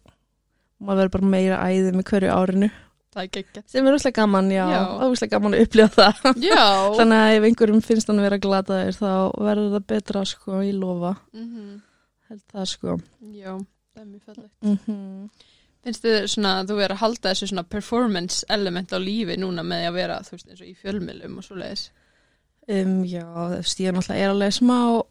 [0.80, 2.70] maður verður bara meira æði með hverju árinu
[3.14, 3.64] Það er geggjað.
[3.70, 4.80] sem er úrslega gaman, já, Já.
[5.06, 6.64] úrslega gaman að upplifa það Já.
[6.98, 11.16] þannig að ef einhverjum finnst hann vera glataðir þá verður það betra sko, ég lofa
[11.32, 11.80] mm
[12.28, 13.52] held það sko Já,
[13.94, 14.54] það er mjög fallegt.
[14.62, 15.28] mm -hmm.
[15.84, 19.62] Finnst þið svona að þú verður að halda þessu svona performance element á lífi núna
[19.62, 21.90] með að vera, þú veist, eins og í fjölmjölum og svo leiðis?
[22.68, 25.02] um, já, þú veist, ég er náttúrulega er alveg smá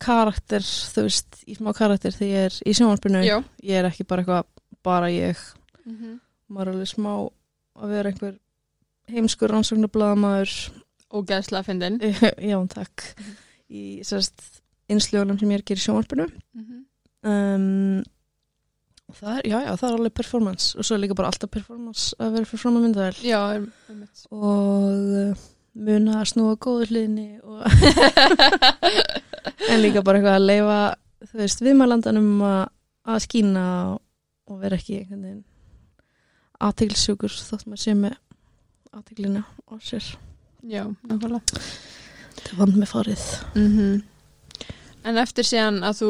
[0.00, 0.60] karakter,
[0.94, 3.36] þú veist, í smá karakter þegar ég er í sjónvarpinu Já.
[3.62, 4.44] ég er ekki bara eitthvað,
[4.82, 5.36] bara ég
[5.86, 6.18] Mm -hmm.
[6.48, 8.36] Maður alveg smá að vera einhver
[9.12, 10.52] heimskur rannsóknarbladamaður
[11.14, 12.00] Og gæðslega fyndin.
[12.50, 13.06] já, takk.
[13.70, 14.02] Í
[14.92, 16.26] innsljónum sem ég er að gera í sjónvarpinu.
[16.56, 16.82] Mm -hmm.
[17.30, 18.04] um,
[19.16, 20.78] það er, já, já, það er alveg performance.
[20.78, 23.40] Og svo er líka bara alltaf performance að vera fyrir fram að mynda vel Já,
[23.54, 24.84] er, er og
[25.22, 27.62] uh, muna að snúa góður hliðinni og
[29.70, 30.78] en líka bara eitthvað að leifa
[31.26, 32.62] þú veist, viðmælandanum að,
[33.04, 34.00] að og,
[34.46, 35.44] og vera ekki einhvern veginn
[36.60, 38.16] aðteglsjúkur þótt maður sé með
[38.96, 40.06] aðteglina á sér
[40.66, 41.60] Já, nákvæmlega.
[42.46, 44.02] það vand með farið Mm
[45.06, 46.06] En eftir síðan að þú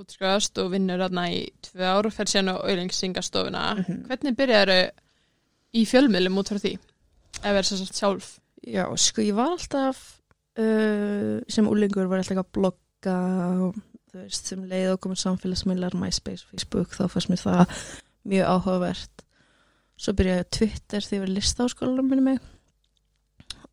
[0.00, 4.06] útskrast og vinnur aðna í tvö ár og fer síðan á auðlingssingastofuna, Mhm.
[4.08, 4.70] hvernig byrjar
[5.74, 6.78] í fjölmiðlum út frá því?
[7.42, 8.28] Ef er þess að sjálf.
[8.64, 9.98] Já, sko ég var alltaf
[10.58, 13.18] uh, sem úlingur var alltaf að blogga
[13.68, 13.74] og
[14.10, 17.76] þú veist, sem leið og komið samfélagsmiðlar, MySpace, Facebook þá fannst mér það
[18.24, 19.24] mjög áhugavert
[19.98, 22.42] svo byrjaði á Twitter því ég var lista á skólanum minni mig.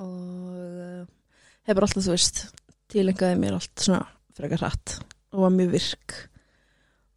[0.01, 1.03] Og uh,
[1.69, 2.41] hefur alltaf, þú veist
[2.91, 4.03] tilengaði mér allt svona
[4.35, 4.97] frekar hratt
[5.35, 6.17] og var mjög virk.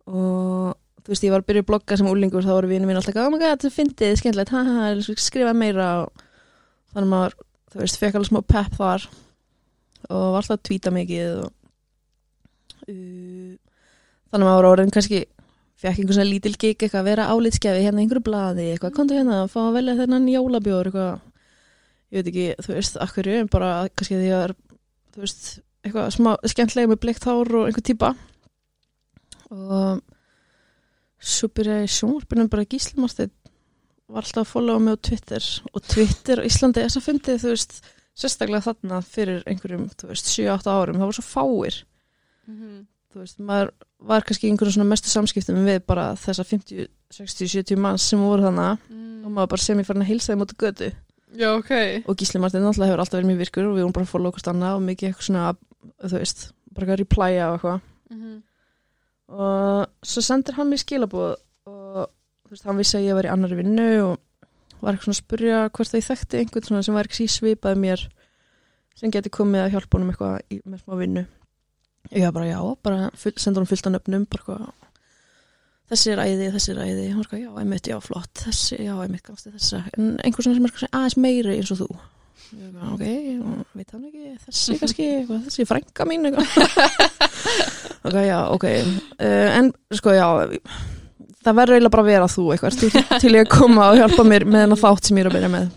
[0.08, 3.00] Og þú veist, ég var að byrja að blogga sem úlingur þá voru vinið mín
[3.00, 5.88] alltaf, oh my god, þetta fyndið, skemmtilegt, ha ha ha, skrifa meira?
[6.04, 6.26] Og
[6.92, 7.38] þannig að maður,
[7.72, 9.08] þú veist, fekk alveg smá pepp þar
[10.08, 11.48] og var alltaf að tvíta mikið og
[12.88, 13.56] uh,
[14.28, 15.24] þannig að maður orðin kannski
[15.78, 19.42] fekk einhver svona lítil gig eitthvað að vera álitskjafi hérna einhverju blaði, eitthvað, komdu hérna
[19.44, 21.20] að fá að velja þennan jólabjór eitthvað,
[22.08, 24.54] ég veit ekki, þú veist, akkur en bara kannski því að er,
[25.14, 25.48] þú veist,
[25.84, 28.14] eitthvað smá skemmtilega með bleikt hár og einhver típa.
[29.54, 30.00] Og
[31.18, 33.30] svo byrjaði ég í sjónvarpinu bara gíslimarstið
[34.08, 35.46] var alltaf að followa mig á Twitter.
[35.74, 37.78] Og Twitter á Íslandi er svo fundið, þú veist,
[38.18, 41.84] sérstaklega þarna fyrir einhverjum, þú veist, 7-8 árum, það var svo fáir,
[42.48, 42.84] Mm -hmm.
[43.12, 47.76] þú veist, maður var kannski einhverjum svona mestu samskiptum við bara þessa 50, 60, 70
[47.82, 49.24] manns sem voru þannig Mm.
[49.26, 50.92] og maður bara sem ég farin að heilsa þeim út á götu
[51.36, 51.70] Já, ok.
[52.08, 54.32] og Gísli Martin náttúrulega hefur alltaf verið mjög virkur og við vorum bara að followa
[54.32, 55.56] okkur annað og mikið eitthvað svona,
[56.08, 58.42] þú veist, bara að replya og eitthvað Mm -hmm.
[59.28, 61.34] og svo sendir hann mér skilabóð
[61.66, 62.08] og
[62.46, 64.18] þú veist, hann vissi að ég var í annari vinnu og
[64.80, 67.76] var eitthvað svona að spurja hvort það ég þekkti einhvern svona sem var ekki svipaði
[67.82, 68.08] mér
[68.94, 71.26] sem geti komið að hjálpa honum eitthvað í, með smá vinnu
[72.12, 74.68] ég var bara já, bara senda honum fullt af nöfnum bara eitthvað
[75.88, 78.92] þessi er æði, þessi er æði hann var eitthvað, já, einmitt, já, flott, þessi, já,
[79.04, 81.88] einmitt kannski þessa, en einhver svona sem er kannski aðeins meiri eins og þú.
[82.48, 83.06] Ég eitthvað, ok,
[83.44, 86.28] og veit hann ekki þessi kannski, eitthvað, þessi er frænka mín
[88.08, 90.28] ok, já, ok uh, en sko, já
[91.44, 92.90] það verður eiginlega bara að vera þú eitthvað til,
[93.24, 95.52] til ég að koma og hjálpa mér með hennar þátt sem ég er að byrja
[95.52, 95.68] með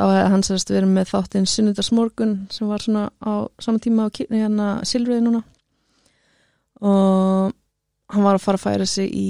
[0.00, 4.14] þá hefði hann sérst verið með þáttinn Sunnudagsmorgun sem var svona á saman tíma á
[4.16, 5.42] kynni hérna Silfriði núna
[6.80, 7.52] og
[8.10, 9.28] hann var að fara að færa sig í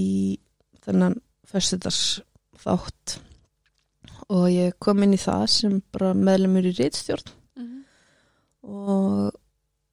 [0.85, 1.19] þennan
[1.51, 2.21] föstudags
[2.63, 3.17] þátt
[4.31, 7.83] og ég kom inn í það sem bara meðlumur í reitstjórn Mm -hmm.
[8.63, 9.33] og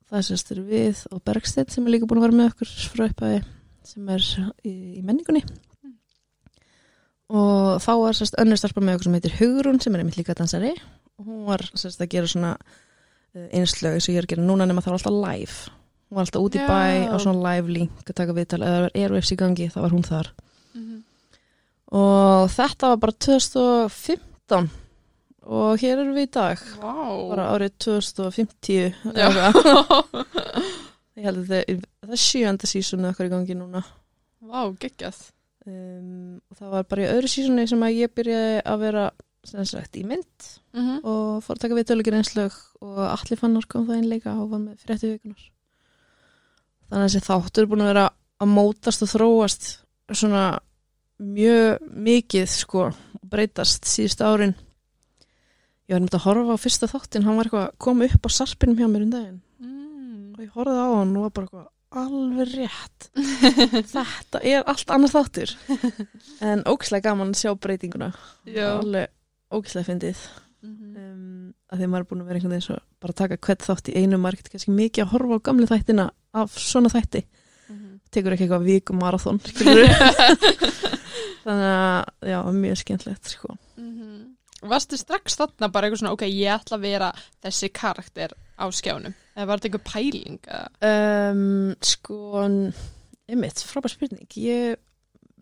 [0.07, 3.05] það sérst eru við og Bergstedt sem er líka búin að vera með okkur frá
[3.09, 3.39] upphæði
[3.83, 4.23] sem er
[4.63, 5.41] í, í menningunni.
[7.27, 10.35] Og þá var sérst önnur starpa með okkur sem heitir Hugrún sem er einmitt líka
[10.37, 10.73] dansari
[11.19, 14.45] og hún var sérst að gera svona uh, einslög eins og ég er að gera
[14.47, 15.57] núna nema það var alltaf live
[16.07, 16.67] hún var alltaf út í Já.
[16.71, 19.91] bæ á svona live link að taka viðtal eða var Airwaves í gangi, þá var
[19.97, 20.29] hún þar
[20.77, 20.97] Mhm.
[21.91, 24.69] og þetta var bara 2015
[25.47, 26.93] og hér erum við í dag Vá.
[27.31, 29.27] bara árið 2050 Já.
[29.27, 30.25] eða eitthvað.
[31.17, 33.83] ég held að það, það er sjönda sísonu okkar í gangi núna
[34.47, 35.17] Vá, geggjað.
[35.67, 39.07] Um, og það var bara í öðru sísoni sem að ég byrjaði að vera
[39.47, 43.85] sagt í mynd Mm og fór að taka við tölugir einslög og allir fannar kom
[43.87, 45.45] það einleika og var með frétti vikunar
[46.87, 48.05] þannig að þessi þáttur er búin að vera
[48.43, 49.69] að mótast og þróast
[50.13, 50.43] svona
[51.17, 54.55] mjög mikið sko og breytast síðust árin.
[55.87, 58.29] Ég var nefnt að horfa á fyrsta þáttin hann var eitthvað að koma upp á
[58.37, 59.41] sarpinum hjá mér um daginn.
[59.57, 60.35] Mm.
[60.35, 63.07] og ég horfði á hann og var bara eitthvað alveg rétt
[63.93, 65.53] þetta er allt annar þáttur
[66.49, 68.09] en ógislega gaman að sjá breytinguna
[68.45, 68.77] Já.
[68.81, 69.07] alveg
[69.53, 70.25] ógislega fyndið
[70.57, 70.95] Mhm.
[70.97, 73.61] um, að því maður er búin að vera einhvern veginn svo bara að taka hvert
[73.67, 77.21] þátt í einu maður getur kannski mikið að horfa á gamli þættina af svona þætti
[77.69, 77.99] Mhm.
[78.11, 79.85] tekur ekki eitthvað vikum marathon skilurðu.
[81.45, 83.55] þannig að já, mjög skemmtlegt sko.
[83.77, 84.17] Mhm.
[84.67, 87.11] Varstu strax þarna bara eitthvað svona, ok, ég ætla að vera
[87.45, 89.13] þessi karakter á skjánum?
[89.37, 90.39] Eða var þetta einhver pæling?
[90.89, 92.17] um, sko
[93.27, 94.77] einmitt, frábær spurning ég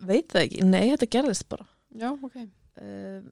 [0.06, 2.38] veit það ekki, nei þetta gerðist bara Já, ok.
[2.82, 3.28] um,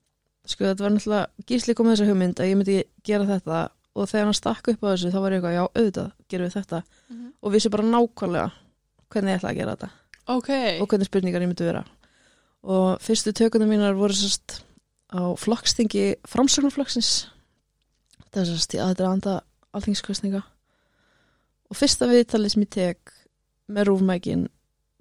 [0.47, 3.61] sko þetta var náttúrulega gísli komið þessa hugmynd að ég myndi gera þetta
[3.93, 6.55] og þegar hann stakk upp á þessu þá var ég eitthvað, já auðvitað gerum við
[6.57, 6.79] þetta
[7.43, 8.47] og vissi bara nákvæmlega
[9.13, 9.89] hvernig ég ætla að gera þetta
[10.33, 10.49] Ok.
[10.81, 11.83] og hvernig spurningar ég myndi vera
[12.63, 14.61] og fyrstu tökunum mínar voru sérst
[15.11, 17.09] á flokkstingi framsögnarflokksins
[18.31, 19.33] það er sérst í aðdraðanda
[19.73, 20.41] alþingskostninga
[21.69, 23.13] og fyrsta viðtalið sem ég tek
[23.73, 24.47] með rúfmækin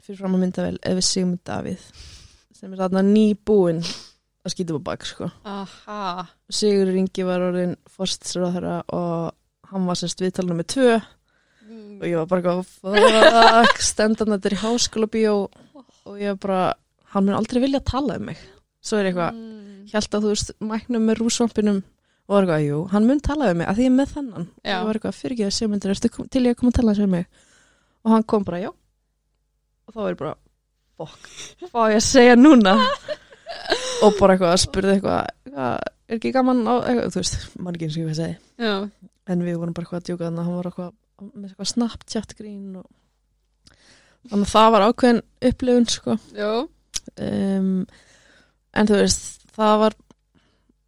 [0.02, 1.84] fyrir fram að myndavel er við Sigmund Davíð
[2.56, 5.28] sem er þarna nýbúinn að skýta upp á bak sko.
[5.46, 6.24] Aha.
[6.50, 9.34] Sigur Ringi var orðin fórstisráðherra og
[9.70, 10.94] hann var sérst viðtalið með tvö
[12.02, 16.62] og ég var bara fuck, stendan þetta er í háskóla bíó og ég var bara,
[17.14, 18.40] hann mun aldrei vilja tala um mig
[18.82, 19.86] svo er eitthvað, Mm.
[19.92, 21.78] held að þú veist mæknum með rúsvampinum
[22.28, 24.46] og var eitthvað, jú, hann mun tala um mig að því ég er með þennan.
[24.52, 24.76] Og Já.
[24.78, 26.94] ég var eitthvað, fyrir ekki að segmyndir ertu kom- til ég að koma að tala
[27.04, 27.26] um mig?
[28.04, 28.70] Og hann kom bara, já.
[29.88, 30.34] Og þá er bara,
[30.98, 31.28] fokk
[31.72, 32.76] hvað ég að segja núna?
[34.06, 37.86] Og bara eitthvað, spurði eitthvað "Hvað, er ekki gaman á, eitthvað, þú veist mann ekki
[37.88, 38.72] eins og ég veist að Já.
[39.32, 40.92] en við vorum bara eitthvað að djóka þannig að hann var eitthvað
[41.36, 42.86] með eitthvað Snapchat grín og
[44.30, 46.16] þannig að það var ákveðin upplifun sko.
[47.20, 47.86] Um,
[48.72, 49.96] en þú veist það var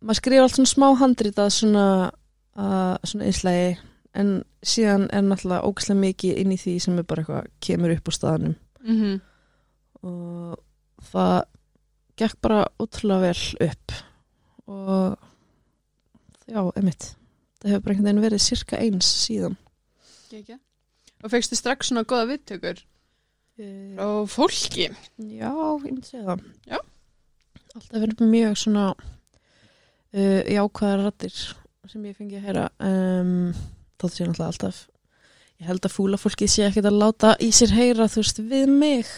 [0.05, 3.75] maður skrifa allt svona smá handritað svona uh, svona einslægi
[4.15, 8.11] en síðan er náttúrulega ógæslega mikið inn í því sem er bara eitthvað kemur upp
[8.11, 9.21] á staðanum Mm
[10.05, 10.59] og
[11.09, 11.47] það
[12.21, 13.95] gekk bara ótrúlega vel upp
[14.69, 15.15] og
[16.45, 17.07] já, emitt
[17.63, 19.57] það hefur bara einhvern veginn verið cirka eins síðan
[20.29, 20.59] Gekja.
[21.25, 22.83] Og fegstu strax svona goða viðtökur
[23.55, 24.89] Já, á fólki?
[25.17, 26.41] Já, ég myndi segja það.
[26.67, 26.79] Já.
[27.75, 28.87] Alltaf verið mjög svona
[30.15, 31.37] uh, jákvæðar rattir
[31.91, 32.65] sem ég fengi að heyra.
[32.83, 33.53] Um,
[34.01, 34.81] þótt sé náttúrulega alltaf,
[35.61, 38.73] ég held að fúla fólki sé ekkert að láta í sér heyra, þú veist, við
[38.73, 39.11] mig.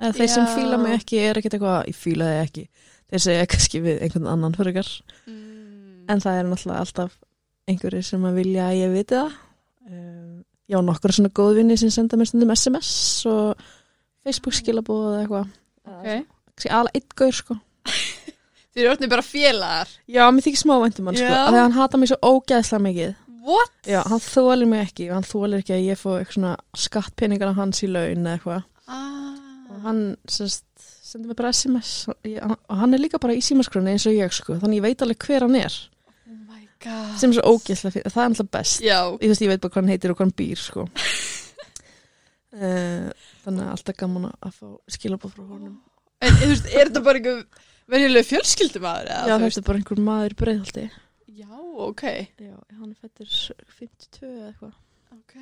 [0.00, 0.52] Eða þeir sem Já.
[0.56, 2.66] fíla mig ekki er ekkert eitthvað, ég fíla þig ekki.
[3.10, 4.92] Þeir segja kannski við einhvern annan fyrir.
[5.28, 6.04] Mm.
[6.12, 7.16] En það er náttúrulega alltaf
[7.70, 9.34] einhverjir sem að vilja að ég viti það.
[9.90, 10.36] Um,
[10.70, 12.92] já, nokkur svona góðvinni sem senda mér stundum SMS
[13.28, 13.66] og
[14.24, 15.52] Facebook skilabóð eða eitthvað.
[15.96, 16.70] Ok.
[16.70, 17.58] Alveg einn gaur sko.
[18.70, 19.88] Þið eru orðinni bara félagar.
[20.06, 21.26] Já, mér þykir smá væntum hann sko.
[21.26, 21.38] Já.
[21.40, 23.14] Af því að hann hata mig svo ógeðslega mikið.
[23.40, 23.72] What?
[23.88, 26.52] Já, hann þólir mig ekki og hann þólir ekki að ég fóð eitthvað svona
[26.84, 28.66] skattpeningar af hans í laun eða eitthvað.
[28.86, 29.38] Ah.
[29.70, 30.66] Og hann sérst,
[31.10, 34.14] sendir mér bara SMS og, ég, og hann er líka bara í símaskroni eins og
[34.14, 34.58] ég sko.
[34.60, 35.78] Þannig ég veit alveg hver hann er.
[36.28, 37.16] Oh my god.
[37.18, 38.14] Sem er svo ógeðslega fyrir.
[38.14, 38.84] Það er alltaf best.
[38.86, 38.98] Já.
[39.16, 40.86] Ég, veist, ég veit bara hvað hann heitir og hvað hann býr sko.
[42.54, 43.10] uh,
[43.48, 45.74] þannig að alltaf gaman að fá skilabóð frá honum.
[46.20, 49.10] En þú veist, er þetta bara einhver venjuleg fjölskyldumæður?
[49.30, 50.84] Já, þetta er bara einhver maður í breiðhaldi.
[51.40, 51.50] Já,
[51.86, 52.04] ok.
[52.40, 53.34] Já, hann er fættur
[53.78, 54.78] 52 eða eitthvað.
[55.10, 55.36] Ok.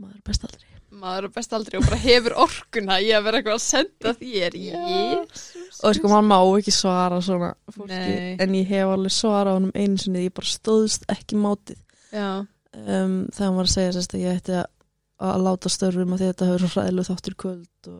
[0.00, 0.66] Maður best aldrei.
[1.00, 4.56] Maður er best aldrei og bara hefur orkuna í að vera eitthvað að senda þér.
[4.58, 5.44] Jésus.
[5.86, 8.34] Og sko, maður má ekki svara svona fólki, Nei.
[8.42, 11.78] en ég hef alveg svarað honum einu sinni, ég bara stóðst ekki mátið.
[12.10, 12.28] Já.
[12.74, 14.68] Um, þegar hann var að segja sérst að ég ætti að,
[15.30, 17.98] að láta störfum að þetta hefur svo hræðileg þáttur kvöld og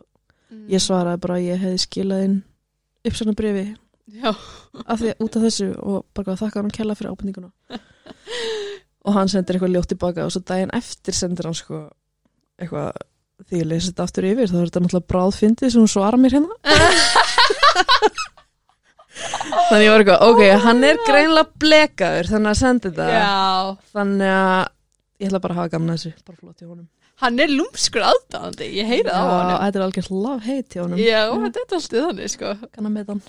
[0.51, 0.65] Mm.
[0.67, 2.33] ég svaraði bara að ég hefði skilað inn
[3.07, 3.65] uppsana brefi
[4.21, 7.49] af því út af þessu og bara þakka hann kella fyrir ábendinguna.
[9.05, 11.85] og hann sendir eitthvað ljótt tilbaka og svo daginn eftir sendir hann sko
[12.61, 12.91] eitthvað
[13.47, 16.37] því ég lesi þetta aftur yfir þá er þetta náttúrulega bráðfyndið sem hún svara mér
[16.37, 16.55] hérna.
[19.71, 23.05] Þannig ég var eitthvað, ok, hann er greinlega blekaður þannig að senda þetta.
[23.15, 23.77] Já.
[23.95, 24.61] þannig að
[25.21, 26.87] ég ætla bara að hafa gaman að þessu, bara flott í honum
[27.21, 31.01] Hann er lúmskur aðdáðandi, ég heyrið á hann þetta er algjörð love hate í honum.
[31.01, 32.53] Já, þetta er alltaf þannig sko.
[32.73, 33.21] Kann að með hann.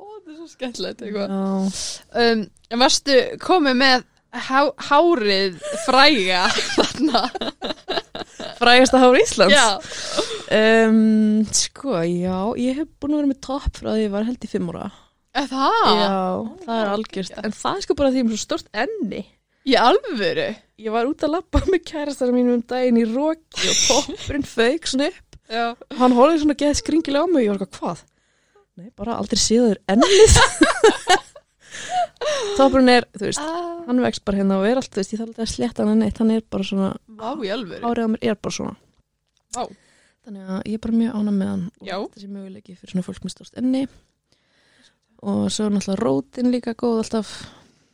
[0.00, 4.06] Ó, þetta er svo skemmtilegt um, en Varstu komið með
[4.46, 6.46] há, hárið fræga
[6.78, 7.24] þarna?
[8.56, 9.54] Frægasta hár Íslands?
[9.54, 9.68] Já,
[10.88, 14.48] um, sko, já, ég hef búin að vera með topp frá því ég var held
[14.48, 14.88] í fimm ára.
[15.34, 15.80] Er það?
[15.98, 16.18] já,
[16.64, 19.24] það er algjörst en það er sko bara því ég er með svo stort enni
[19.64, 20.48] Í alvöru?
[20.84, 24.88] ég var út að lappa með kærastara mínum um daginn í roki og toppurinn fauk
[24.90, 25.64] svona upp Já
[26.00, 28.02] hann horfði svona geð skringilega á mig og ég var eitthvað hvað?
[28.74, 30.34] Nei, bara aldrei séður ennið
[32.58, 35.20] toppurinn er, þú veist ah, hann vext bara hérna og er allt, þú veist, ég
[35.20, 38.38] þarf alltaf að sletta hann neitt, hann er bara svona, Vá, árið á mér er
[38.38, 38.74] bara svona
[39.54, 39.64] Vá.
[40.26, 41.96] þannig að ég er bara mjög ánað með hann Já.
[42.00, 43.84] og þessi möguleiki fyrir svona fólk með stórst enni
[45.24, 47.34] og svo er náttúrulega rótin líka góð alltaf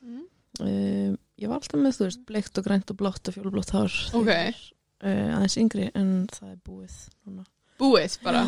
[0.00, 0.22] Mm.
[0.64, 3.94] um, ég var alltaf með, þú veist, bleikt og grænt og blátt og fjólblótt hár
[4.18, 4.28] Ok.
[4.28, 7.44] þegar uh, aðeins yngri en það er búið núna.
[7.80, 8.42] Búið bara?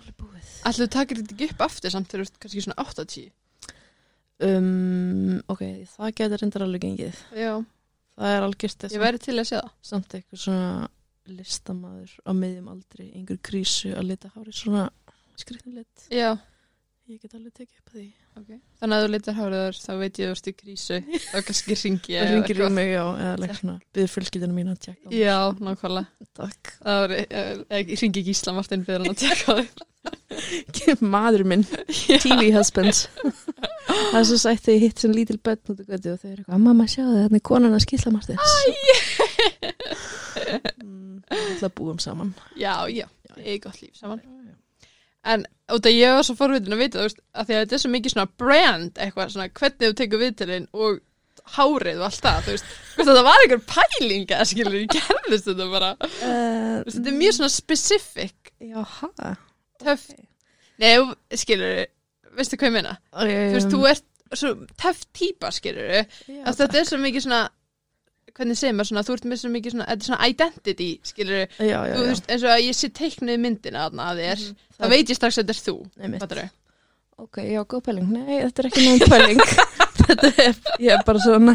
[0.00, 0.52] Alveg búið.
[0.70, 3.30] Ætlu takir þetta ekki upp aftur samt þegar þú ert kannski svona 80
[4.48, 5.62] um, ok,
[5.94, 7.22] það getur reyndar alveg gengið.
[7.36, 7.54] Já.
[8.16, 9.72] Það er algjört Ég væri til að sé það.
[9.84, 10.88] Samt eitthvað svona
[11.26, 14.84] listamaður á miðjum aldri, einhver krísu að lita hári svona
[15.36, 16.36] skriknilit Já
[17.06, 18.06] ég get alveg tekið upp að því.
[18.36, 18.58] Okay.
[18.80, 20.98] Þannig að þú litar háriðar þá veit ég að þú ert í krísu.
[21.30, 24.80] Þá kannski ringi það ringir í mig já, eða leik svona byggður fjölskyldinu mín að
[24.86, 25.12] tjekka.
[25.14, 25.36] Já,
[25.68, 26.28] nákvæmlega.
[26.36, 26.72] Takk.
[26.82, 27.14] Það
[27.76, 31.00] ég ringi Gísla Martin fyrir hann að tjekka á þig.
[31.16, 32.94] Maður minn, TV husband
[33.86, 36.86] það er svo sætt þegar ég hitt sem lítil börn og þau eru eitthvað mamma
[36.90, 38.56] sjáðu þetta er konan að skýsla Martins.
[40.82, 42.34] Mm, við ætla að búum saman.
[42.58, 43.06] Já, já,
[43.40, 44.22] ég er gott líf saman
[45.26, 47.76] En út að ég var svo forvitin að vita þú veist, að því að þetta
[47.76, 51.00] er svo mikið svona brand eitthvað svona hvernig þú tekur viðtalinn og
[51.56, 52.70] hárið og allt það, þú veist.
[52.96, 57.36] Þetta var einhver pælinga, skilur ég gerðist þetta bara, uh, Þú veist, þetta er mjög
[57.36, 58.54] svona specific.
[58.62, 59.34] Já, hæ
[59.82, 60.08] töff,
[60.80, 60.94] nei,
[61.36, 61.86] skilur
[62.36, 66.88] veistu hvað ég meina, um, þú veist, þú ert svo töff típa, skilur þetta er
[66.88, 67.42] svo mikið svona
[68.36, 71.38] hvernig segir maður svona, þú ert með svo mikið svona, þetta er svona identity, skilur
[71.40, 72.08] já, já, þú já.
[72.10, 74.56] veist, eins og að ég sé teiknuð myndina þarna að þér, Mhm.
[74.76, 76.20] þá veit ég strax að þetta er þú, Einmitt.
[76.26, 76.48] fattarðu?
[77.16, 78.08] Ok, já, góð pæling.
[78.12, 79.40] Nei, þetta er ekki náðum pæling.
[80.06, 81.54] þetta er, ég er bara svona,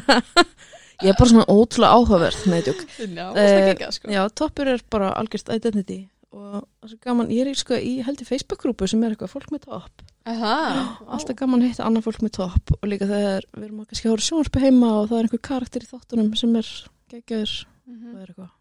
[1.06, 2.82] ég er bara svona ótrúlega áhugaverð, nei, tjók.
[2.98, 4.10] Já, það er ekki sko.
[4.10, 6.00] Já, toppur er bara algjörst identity
[6.34, 9.14] og það er svo gaman, ég er í sko í held í Facebook-grúpu sem er
[9.14, 10.02] eitthvað fólk með topp.
[10.30, 14.02] Aha, Alltaf gaman að hitta annað fólk með topp og líka þegar við erum að
[14.06, 16.68] hóra sjónarpi heima og það er einhver karakter í þáttunum sem er
[17.10, 18.12] geggjaður og Mhm.
[18.14, 18.52] það er eitthvað,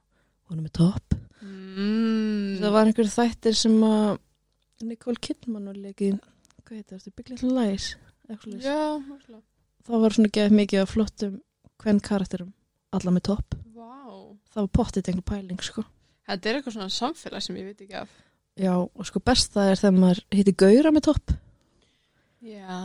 [0.49, 1.15] hún er með topp.
[1.43, 2.59] mm.
[2.61, 4.19] Það var einhver þættir sem að
[4.89, 6.19] Nicole Kidman var leikið,
[6.65, 7.97] hvað heitir Big Little Lies,
[8.31, 8.63] eitthvað.
[8.65, 9.03] Já,
[9.85, 11.41] það var svona geð mikið af flottum
[11.83, 12.53] hvern karakterum,
[12.93, 14.35] alla með topp Vá.
[14.55, 15.85] það var pottið einhver pæling sko
[16.31, 18.09] Þetta er eitthvað svona samfélag sem ég veit ekki af.
[18.57, 21.37] já, og sko best það er þegar maður hitti Gaura með topp
[22.41, 22.79] Já.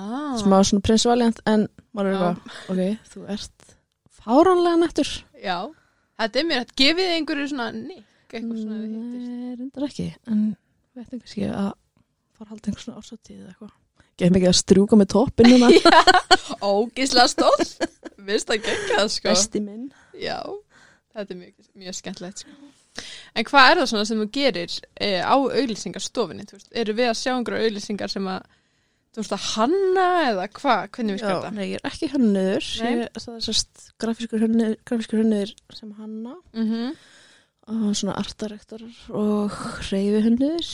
[0.51, 2.81] var svona prins Valiant en maður er eitthvað, ok,
[3.13, 3.71] þú ert
[4.19, 5.57] fáránlega nættur Já.
[6.15, 10.45] Þetta er mér að gefið einhverju svona nikk, eitthvað svona við nei, reyndar ekki en
[10.51, 11.73] við veitum kannski að
[12.35, 13.73] fara að halda einhver svona ársáttíð eða eitthvað
[14.15, 15.71] geð mikið að strjúka með toppin núna
[16.65, 17.75] Ógislega stótt.
[18.25, 19.31] Vist að gegga það sko.
[19.31, 20.39] besti minn Já.
[21.15, 22.71] Þetta er mjög, mjög skemmtilegt sko.
[23.35, 26.45] En hvað er það svona sem þú gerir e, á auðlýsingarstofinni?
[26.47, 28.45] Þú veist, eru við að sjá einhverju auðlýsingar sem að
[29.15, 30.81] þú veist að hanna eða hvað?
[30.95, 31.51] Hvernig virkar já, þetta?
[31.55, 32.09] nei, ég er ekki
[32.99, 36.95] ég, það er sérst grafískur hönnuður sem hanna Mm
[37.65, 39.53] og svona artarektorar og
[39.89, 40.67] reyfi hönnuður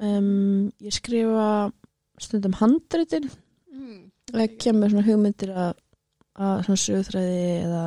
[0.00, 1.70] um, ég skrifa
[2.16, 3.26] stundum handritin
[3.68, 3.98] mm.
[4.32, 5.74] eða kemur svona hugmyndir að,
[6.40, 7.82] að svona sögþræði eða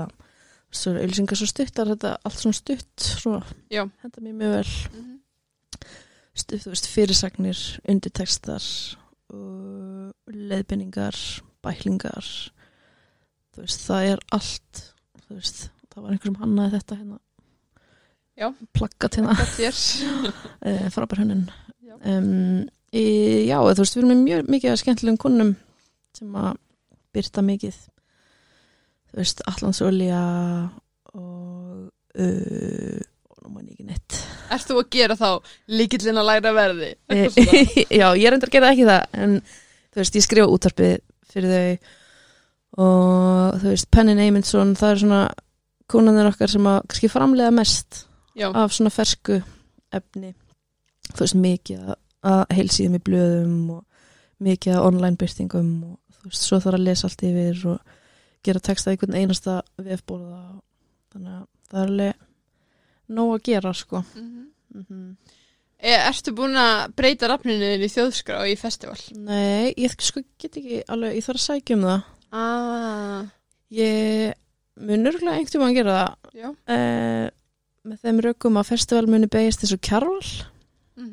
[0.69, 3.41] svona ylsingar svo stuttar þetta allt svona stutt svona
[3.73, 3.87] Já.
[4.05, 5.13] henda mér mjög vel Mm
[6.37, 8.65] stutt, þú veist, fyrirsagnir, undirtekstar
[10.33, 11.17] leiðbynningar
[11.63, 12.27] bæklingar
[13.53, 14.81] þú veist, það er allt
[15.27, 15.61] þú veist,
[15.91, 17.19] það var einhver sem hannaði þetta hérna.
[18.33, 18.47] Já.
[18.73, 19.35] plaggat hérna.
[19.37, 21.45] Uh, frábær hönnun.
[21.85, 21.95] Já.
[22.09, 23.05] um, í,
[23.47, 25.55] já, þú veist, við erum mjög mikið skemmtilegum kunnum
[26.17, 26.53] sem að
[27.13, 27.79] byrta mikið.
[29.11, 30.21] Þú veist, Allandsolja
[31.13, 33.01] og uh,
[33.43, 34.19] og nú ég ekki neitt
[34.53, 35.29] Ert þú að gera þá
[35.73, 36.89] líkillin að læra verði?
[37.09, 37.63] Svona?
[38.01, 39.35] já, ég endur að gera ekki það en
[39.93, 40.95] þú veist, ég skrifa útvarpið
[41.33, 45.21] fyrir þau og þú veist, Penny Eymundsson það er svona
[45.93, 48.03] kúnanir okkar sem að kannski framlega mest
[48.39, 48.47] Já.
[48.49, 49.39] af svona fersku
[49.93, 50.31] efni
[51.13, 53.83] þú veist, mikið að- heilsíðum í blöðum og
[54.43, 57.93] mikið að online byrtingum og þú veist, svo þarf að lesa allt yfir og
[58.43, 60.39] gera texta í einhvern einasta vefbóða
[61.13, 62.13] þannig að það er alveg
[63.09, 64.47] nóg að gera sko Mhm.
[64.73, 65.15] mm -hmm.
[65.83, 68.95] E, ertu búin að breyta rafninu þinn í þjóðskrá í festival?
[69.19, 73.25] Nei, ég sko get ekki alveg, ég þarf að sækja um það Ah,
[73.69, 74.33] ég
[74.79, 76.49] mun örgulega einhvern tíma að gera það já.
[76.49, 77.29] uh,
[77.85, 80.45] með þeim rökum að festival muni beigist þessu kjarval
[80.95, 81.09] Mm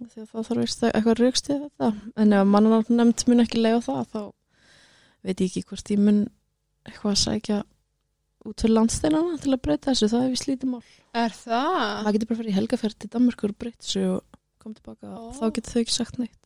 [0.00, 4.06] að þá þarf að eitthvað raukstið þetta en ef mannan nefnd mun ekki lega það
[4.12, 4.32] þá
[5.22, 6.20] veit ég ekki hvort ég mun
[6.88, 7.62] eitthvað að sækja
[8.48, 10.82] út til landsteinana til að breyta þessu það er við slítið mál
[11.20, 12.04] Er það?
[12.06, 15.22] það getur bara farið í helgaferð til Danmarkur og breyta þessu og koma tilbaka Ó.
[15.36, 16.36] þá getur þau ekki sagt neitt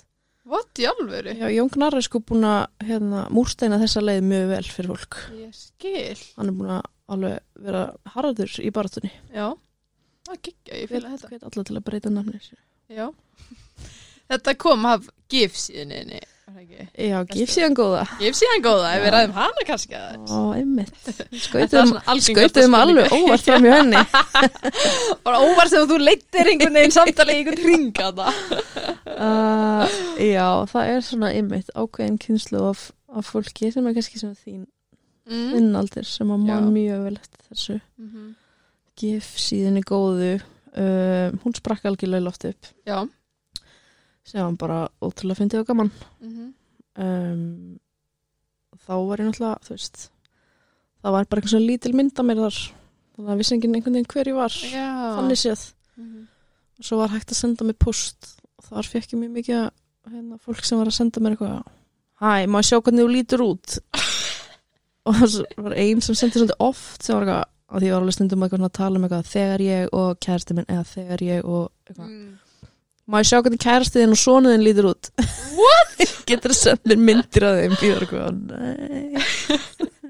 [0.44, 1.32] What í alvöru?
[1.40, 5.20] Já, Jón Gnarr er sko búin að hérna, múrsteina þessa leið mjög vel fyrir fólk
[5.38, 6.18] Ég skil.
[6.36, 6.82] hann er búin að
[7.14, 7.84] alveg vera
[8.16, 9.46] harður í baratunni Já.
[10.28, 11.30] Það gekkja, ég fylg þetta.
[11.32, 12.50] hvet alla til að breyta nafnir
[12.92, 13.06] Já.
[14.34, 16.20] Þetta kom af GIF síðuninni.
[17.08, 18.02] Já, gif síðan góða.
[18.20, 20.00] GIF síðan góða, ef við ræðum hana kannski.
[20.30, 21.08] Ó, einmitt.
[22.24, 24.02] Skautum alveg óvart fram í henni.
[25.26, 28.12] Bara óvar sem þú leittir einhvern veginn samtali í einhvern ringa
[29.14, 34.36] uh, Já, það er svona einmitt ákveðin kynslu af, af fólki sem er kannski sem
[34.38, 34.64] þín
[35.24, 35.54] Mm.
[35.54, 37.74] þinn aldir sem að mann mjög vel eftir þessu.
[37.96, 38.24] Mhm.
[39.00, 40.34] gif síðan í góðu.
[40.74, 42.66] Uh, hún sprakk algjörlega loft upp.
[42.84, 42.98] Já.
[44.24, 46.54] Sem hann bara ótrúlega fyndið og gaman Mhm.
[46.96, 47.78] um,
[48.86, 50.08] þá var ég náttúrulega þú veist
[51.04, 52.58] það var bara eitthvað svona lítil mynd af mér þar
[53.14, 54.88] þannig að vissi enginn einhvern veginn hver ég var Já.
[55.18, 55.64] þannig séð
[55.96, 56.26] Mhm.
[56.78, 59.70] og svo var hægt að senda mér post og þar fekk ég mjög mikið
[60.10, 61.64] hérna, fólk sem var að senda mér eitthvað
[62.20, 63.78] hæ, má ég sjá hvernig þú lítur út
[65.06, 67.44] og það var ein sem sendi svolítið oft sem var eitthvað
[67.74, 70.66] og því ég var alveg stundum að tala um eitthvað þegar ég og kærasti minn
[70.68, 72.38] eða þegar ég og eitthvað Mm.
[73.10, 75.10] Má ég sjá hvernig kærasti þinn og sonuðin lítur út
[75.58, 76.04] what?
[76.30, 79.04] getur það mér myndir af þeim ég var eitthvað, nei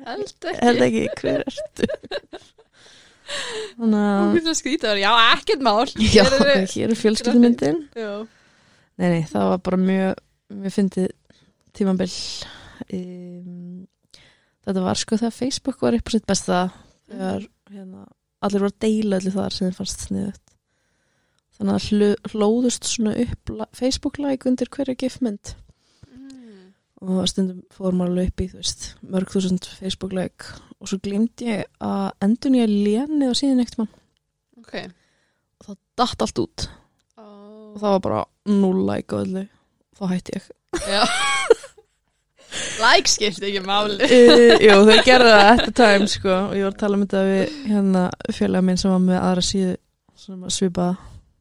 [0.05, 0.59] Held ekki.
[0.61, 1.87] held ekki, hver ertu
[3.79, 5.87] þannig að finnst að skrýta þér, já, ekkert mál.
[6.13, 6.25] já,
[6.75, 8.11] Hér er fjölskyldumyndin Já.
[9.01, 10.19] Nei, nei, það var bara mjög,
[10.55, 11.09] mjög fyndið
[11.75, 12.11] tímabil.
[12.95, 13.81] Um,
[14.69, 16.61] þetta var sko þegar Facebook var upp á sitt besta,
[17.11, 18.05] þegar hérna,
[18.45, 20.44] allir voru að deila allir þar sem þeir fannst sniðut.
[21.55, 25.55] Þannig að hlóðust svona upp Facebook-like undir hverja gifmynd
[26.15, 26.73] Mm.
[27.05, 30.51] og stundum fór maður alveg upp í, þú veist, mörg þúsund Facebook-like
[30.81, 33.89] og svo glimti ég að endun ég lénið á síðan eitt mann
[34.59, 34.75] Ok.
[35.61, 36.67] og það datt allt út
[37.19, 37.75] Oh.
[37.75, 39.47] og það var bara null like og öllu,
[39.99, 40.51] þá hætti ég.
[42.79, 43.97] Like skipti ekki máli.
[44.03, 47.03] uh, Jú, þau gerðu það at the time sko og ég var að tala um
[47.07, 48.03] þetta við hérna
[48.35, 49.73] félaga minn sem var með aðra síðu
[50.25, 50.95] sem var svipaða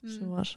[0.04, 0.36] sem Mm.
[0.36, 0.54] var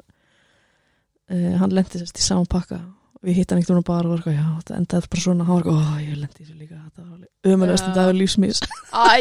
[1.30, 2.80] uh, hann lendi sérst í saman pakka.
[3.16, 5.44] Og ég hitt hann ekkert núna bara og var eitthvað, þetta endaði bara svona.
[5.48, 6.80] Hann var eitthvað, ó, ég lendi þessu líka.
[6.84, 7.88] Þetta var ömulegast Já.
[7.88, 8.58] þetta var lífsmís
[8.96, 9.16] Æ,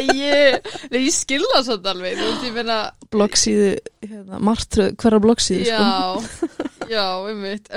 [0.90, 2.76] nei, ég skilða svolítið alveg, þú veist, ég meina,
[3.14, 3.68] bloggsíðu,
[4.02, 6.56] hérna, martröð hverja bloggsíðu sko.
[6.90, 7.04] Já, já,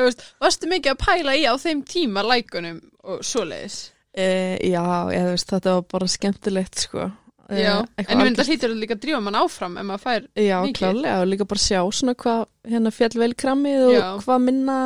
[0.01, 3.77] veist, varstu mikið að pæla í á þeim tíma lækunum og svoleiðis?
[4.17, 4.83] uh, Já,
[5.15, 7.09] ég veist, þetta var bara skemmtilegt sko
[7.49, 10.27] Já, eitthvað en ég myndi að hlýtur líka að drífa mann áfram ef maður fær,
[10.37, 10.77] Já, mikið.
[10.79, 14.07] klálega og líka bara sjá svona hvað hérna fjall vel krammið og Já.
[14.25, 14.77] hvað minna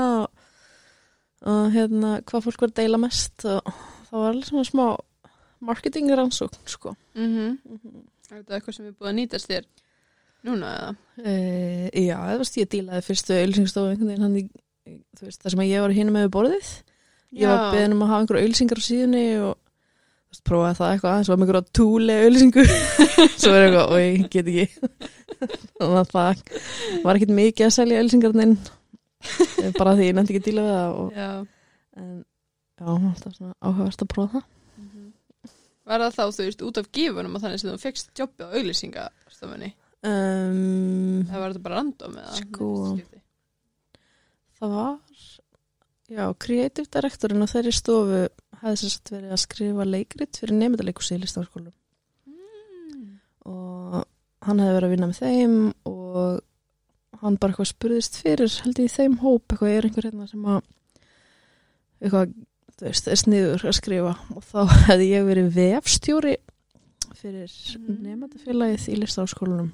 [1.43, 3.73] og, hérna hvað fólk var að deila mest og
[4.07, 4.85] það var alveg svona smá
[5.63, 7.33] marketing rannsókn sko mm
[7.67, 8.03] mm
[8.33, 9.65] er þetta eitthvað sem er búið að nýtast þér
[10.47, 10.93] núna eða?
[11.23, 14.49] e, Já, það veist ég dílaði fyrstu auðlýsingstofu einhvern veginn
[15.19, 16.71] þú veist, það sem að ég var hinum með borðið
[17.43, 19.53] ég var beðin um að hafa einhverju auðlýsingar á síðunni og
[20.47, 22.63] prófaði það eitthvað aðeins var með einhverju túli auðlýsingu
[23.43, 24.65] svo er eitthvað, oi, get ekki
[25.77, 26.43] þannig að það
[27.03, 28.55] var ekkert mikið að selja auðlýsingarnin
[29.79, 31.29] bara því ég nefndi ekki að díla við það og, Já.
[32.01, 34.49] en já, það var svona áhugavert að prófa það
[34.83, 35.09] Mhm.
[35.83, 38.55] Var það þá, þú veist, út af gífunum og þannig sem þú fegst jobbi á
[38.55, 39.67] auglýsingastofunni?
[40.07, 42.35] um, Það var þetta bara random eða?
[42.39, 42.69] Sko.
[44.59, 44.95] það var
[46.13, 48.21] já, kreatív direktorinn á þeirri stofu
[48.63, 51.73] hefði sér satt verið að skrifa leikrit fyrir nefndaleikusi í listafaskólum
[52.27, 53.19] Mm.
[53.45, 54.05] og
[54.47, 55.55] hann hefði verið að vinna með þeim
[55.89, 56.41] og
[57.23, 60.43] hann bara eitthvað spurðist fyrir held ég í þeim hóp eitthvað er einhver hérna sem
[60.45, 60.61] að
[62.03, 62.33] eitthvað,
[62.77, 64.59] þú veist, er sniður að skrifa og þá
[64.89, 66.35] hefði ég verið vefstjóri
[67.23, 67.99] fyrir Mm.
[68.03, 69.71] nefndafélagið í listafaskólunum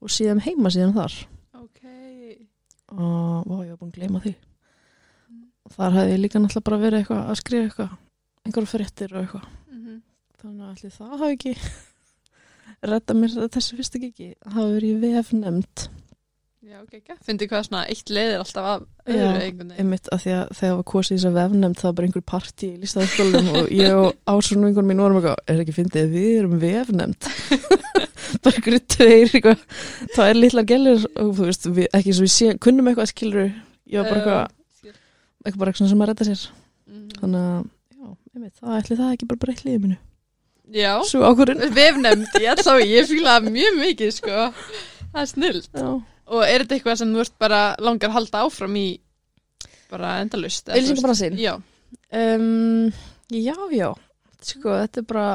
[0.00, 1.14] og síðan heima síðan þar
[1.60, 1.82] Ok.
[2.90, 4.34] og vá, ég var búin að gleyma því
[5.30, 5.44] Mm.
[5.76, 7.98] þar hefði ég líka náttúrulega bara verið eitthvað að skrifa eitthvað
[8.46, 9.48] einhverju fréttir og eitthvað.
[9.70, 10.00] Mm
[10.40, 11.54] þannig að allir það hafi ekki
[12.90, 15.90] redda mér þessu fyrsta gigi hafi verið nefnd.
[16.70, 17.14] Já, ok, ekki.
[17.26, 19.78] Fyndi hvað svona eitt leiðir alltaf af öðru einhvern veginn.
[19.80, 22.68] einmitt að því að þegar var kosið þess að vefnefnd það var bara einhver partí
[22.68, 26.60] í listaðarskólum og ég og ásvunum einhvern mín vorum eitthvað er ekki fyndið, við erum
[26.62, 27.28] vefnefnd
[28.44, 29.64] bara einhverju tveir eitthvað.
[30.14, 33.42] Það er litla gellir og þú veist, við, ekki svo við sé, kunnum eitthvað skilur
[33.48, 34.94] ég var bara eitthvað,
[35.42, 36.46] eitthvað bara eitthvað sem að redda sér.
[36.90, 37.10] Mhm.
[37.18, 37.68] þannig að,
[38.58, 39.98] það ætli það ekki bara breytt liðið mínu
[40.70, 44.42] Já, svo ákvörðin vefnefnd, ég ætla á, ég það mjög mikið, sko.
[45.10, 45.62] Það er snill.
[45.74, 45.86] já,
[46.30, 48.84] Og er þetta eitthvað sem þú ert bara langar að halda áfram í
[49.90, 50.70] bara endalust?
[51.40, 51.56] Já.
[52.14, 52.92] Um,
[53.34, 53.88] já, já,
[54.46, 55.26] sko, þetta er bara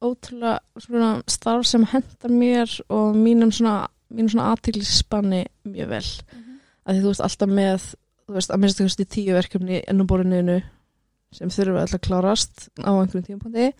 [0.00, 6.04] ótrúlega svona starf sem hendar mér og mínum svona, mínum svona aðtiklispanni mjög vel.
[6.88, 7.88] Af því þú veist alltaf með,
[8.24, 10.62] þú veist, að minnst í tíu verkefni ennumborinu
[11.32, 13.72] sem þurfa alltaf að klárast á einhverjum tímapunkti.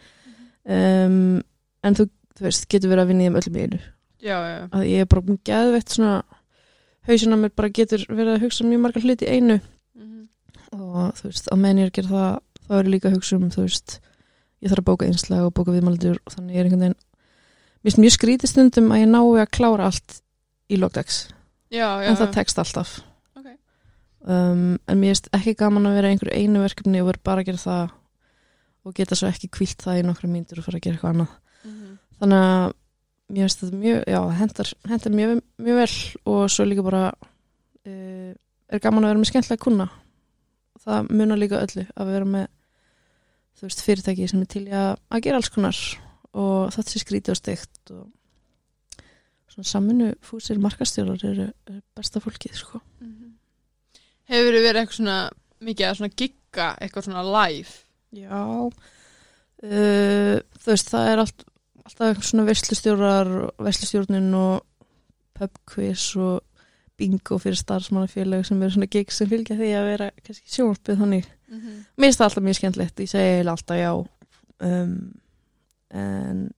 [0.68, 1.40] Um,
[1.86, 3.78] en þú, þú veist, getur verið að vinna í þeim öllum í einu.
[4.18, 6.16] Já, já, Að ég er bara búin geðveitt svona,
[7.08, 9.60] hausinn á mér bara getur verið að hugsa mjög margar hluti í einu
[9.94, 10.28] Mhm.
[10.74, 13.48] og þú veist, á er að gera það þá er ég líka að hugsa um,
[13.50, 14.00] þú veist
[14.60, 18.02] ég þarf að bóka einslega og bóka viðmældur og þannig er einhvern veginn mér finnst
[18.02, 20.20] mjög skrítið stundum að ég nái að klára allt
[20.68, 21.28] í logdags,
[21.70, 22.98] já, en það tekst alltaf.
[24.28, 27.42] Um, en mér finnst ekki gaman að vera í einhverju einu verkefni og vera bara
[27.44, 27.94] að gera það
[28.88, 31.36] og geta svo ekki kvilt það í nokkra mínútur og fara að gera eitthvað annað
[31.68, 31.94] Mhm.
[32.20, 32.72] þannig að
[33.28, 35.94] mér finnst þetta mjög, já, hendar, hendar mjög, mjög vel
[36.32, 38.32] og svo líka bara uh,
[38.70, 39.88] er gaman að vera með skemmtilega kuna
[40.84, 42.46] það munar líka öllu að vera með
[43.58, 45.80] þú veist, fyrirtæki sem er til að, að gera alls konar
[46.38, 48.06] og þetta sé skrítið og steikt og
[49.50, 51.48] svona saminu fúsir markastjórar eru,
[51.98, 52.80] besta fólkið, sko.
[53.02, 53.27] Mhm.
[54.28, 55.18] Hefur verið eitthvað svona
[55.64, 57.76] mikið að svona gigga eitthvað svona live?
[58.16, 61.46] Já uh, þú veist, það er allt,
[61.84, 63.32] alltaf eitthvað svona verslustjórar
[63.68, 64.62] verslustjórnin og
[65.38, 66.44] pubquiz og
[66.98, 71.34] bingo fyrir starfsmannafélag sem eru svona gig sem fylgja því að vera kannski sjónvarpið þannig
[71.48, 71.84] Mm -hmm.
[71.96, 73.92] mér finnst það alltaf mjög skemmtilegt, ég segi eiginlega alltaf já
[74.60, 75.20] um,
[75.90, 76.50] en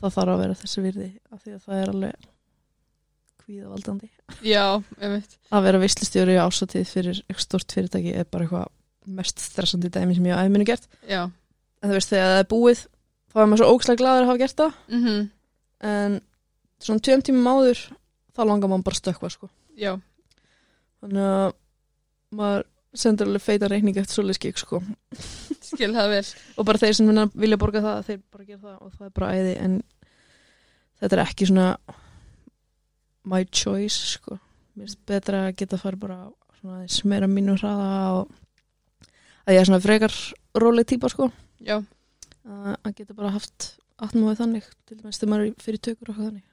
[0.00, 2.14] það þarf að vera þessi virði af því að það er alveg
[3.50, 4.08] kvíðavaldandi
[4.46, 4.64] Já,
[5.02, 5.36] einmitt.
[5.50, 8.70] að vera veslustjóri á ásatíð fyrir eitthvað stort fyrirtæki er bara eitthvað
[9.10, 11.26] mest stressandi dæmi sem ég á æfminu gert Já.
[11.26, 12.82] en þú veist þegar það er búið
[13.30, 15.20] þá er maður svo ókslega gladur að hafa gert það Mm
[15.80, 16.18] en
[16.80, 17.78] svona tveim tímum áður
[18.36, 19.48] þá langar maður bara að stökkva sko.
[19.80, 19.94] Já.
[21.00, 21.54] þannig að
[22.36, 22.66] maður
[23.00, 24.80] sendur alveg feita reikning eftir svoleiðis gig sko.
[25.62, 26.26] Skil það vel.
[26.58, 29.32] og bara þeir sem vilja borga það þeir bara gera það og það er bara
[29.38, 29.76] æði en
[31.00, 31.66] þetta er ekki svona
[33.24, 34.38] my choice sko.
[34.76, 36.18] mér finnst betra að geta fara bara
[36.60, 37.90] svona aðeins meira mínu hraða
[38.20, 38.30] og
[39.46, 40.14] að ég er svona frekar
[40.54, 41.80] róleg típa sko Já.
[42.46, 46.14] að að geta bara haft atmóðið þannig til dæmis þegar maður er fyrir tökur og
[46.14, 46.46] eitthvað þannig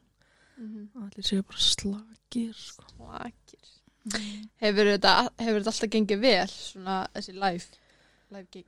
[0.57, 0.85] Mm -hmm.
[0.97, 2.83] að allir séu bara slagir sko.
[2.95, 3.67] Slakir.
[4.57, 7.65] Hefur þetta, hefur þetta alltaf gengið vel, svona þessi live,
[8.31, 8.65] live gig?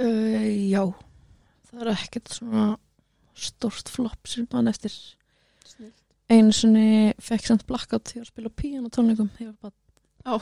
[0.00, 0.94] uh, já
[1.68, 2.78] það er ekkert svona
[3.34, 4.90] stort flopp sem mann eftir
[5.66, 5.92] Snill.
[6.30, 9.72] Einu sinni fekk samt blackout þegar að spila á píano tónleikum þegar ég var
[10.24, 10.36] bara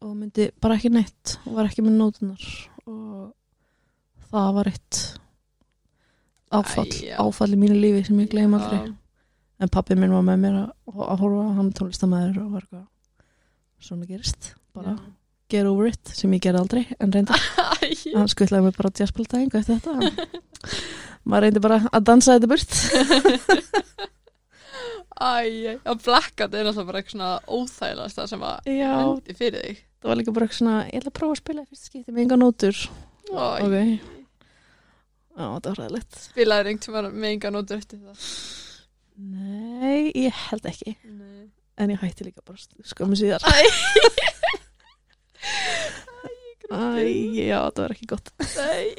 [0.00, 2.44] og myndi bara ekki neitt og var ekki með nótunar
[2.88, 3.32] og
[4.30, 5.00] það var eitt
[6.50, 7.16] áfall, Æ, já.
[7.22, 8.80] áfall í mínu lífi sem ég gleyma aldrei.
[8.88, 8.94] Já.
[9.60, 10.70] en pappi minn var með mér að,
[11.06, 12.86] að horfa hann tónlistamæður og var eitthvað
[13.80, 14.96] svona gerist, bara
[15.50, 17.36] get over it sem ég gerði aldrei, en reyndi
[17.84, 19.92] Æ, hann skvillaði mig bara á jazzbóltæðingu eftir þetta.
[21.28, 22.72] Maður reyndi bara að dansa þetta burt
[25.20, 29.66] æ, að blackout er alltaf bara eitthvað svona óþægilegast það sem að já, hendi fyrir
[29.66, 29.82] þig.
[30.00, 32.14] það var líka bara eitthvað svona ég ætla að prófa að spila í fyrst skipti
[32.16, 32.80] með enga nótur.
[33.30, 33.76] Æ, ok.
[35.30, 38.16] Já, þetta var ræðilegt Spilaður einhvern tímann með enga nótur eftir það.
[39.20, 40.96] nei, ég held ekki.
[41.04, 41.44] Nei.
[41.80, 42.60] en ég hætti líka bara
[42.90, 43.44] skömmu síðar.
[43.44, 43.48] Æ,
[46.70, 46.80] Æ,
[47.34, 48.28] já, það var ekki gott.
[48.60, 48.94] Nei.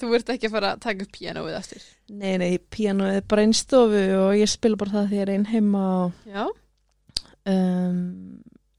[0.00, 1.82] Þú ert ekki að fara að taka upp pianoið eftir.
[2.08, 5.34] nei, nei, píano er bara einn stofu og ég spila bara það þegar ég er
[5.34, 5.82] einn heima
[6.26, 6.46] Já,
[7.50, 8.00] um,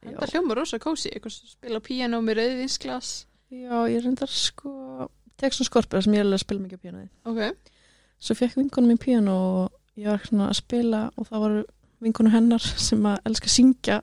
[0.03, 1.11] já, þetta hljómar rosa kósi.
[1.29, 3.11] Spila piano með rauðvinsglas.
[3.53, 6.83] já, ég reyndar sko tek svona skorpur sem ég er alveg að spila mikið á
[6.83, 7.71] píanoði Ok.
[8.19, 11.53] svo fekk vinkonum mín píano og ég var svona að spila og það var
[12.01, 13.99] vinkonu hennar sem að elska að syngja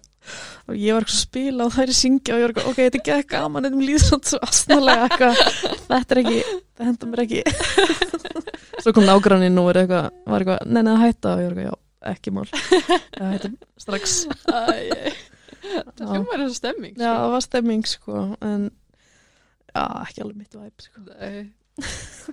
[0.64, 2.78] og ég var að spila og það er að syngja og ég var eitthvað, ok,
[2.80, 5.42] þetta er ekki gaman þetta er líður svo astnalega eitthvað
[5.90, 6.38] þetta er ekki,
[6.78, 7.42] það hendur mér ekki
[8.84, 11.68] svo kom nágranninn og var eitthvað, var eitthvað, neina að hætta og ég var eitthvað,
[11.68, 14.74] já, ekki mál það hættum strax það
[15.64, 15.80] Já.
[15.96, 16.96] hljómar þessa stemming.
[17.00, 21.04] já, það var stemming sko en já, ekki alveg mitt væp sko.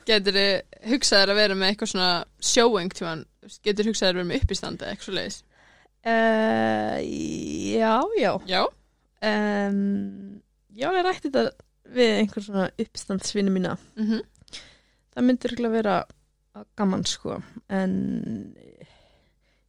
[0.05, 0.51] Getur þið
[0.91, 2.09] hugsaðir að vera með eitthvað svona
[2.51, 3.23] showing tíman?
[3.65, 5.39] Getur hugsaðir að vera með leiðis?
[6.01, 6.97] Uh,
[7.77, 8.31] já, já.
[8.49, 8.61] Já.
[9.21, 10.41] Um,
[10.73, 11.51] já, ég rætti þetta
[11.91, 13.77] við einhver svona uppstandsvinni mína.
[13.99, 14.21] Mm
[15.11, 15.93] Það myndir ekki að vera
[16.79, 17.33] gaman, sko.
[17.67, 17.93] En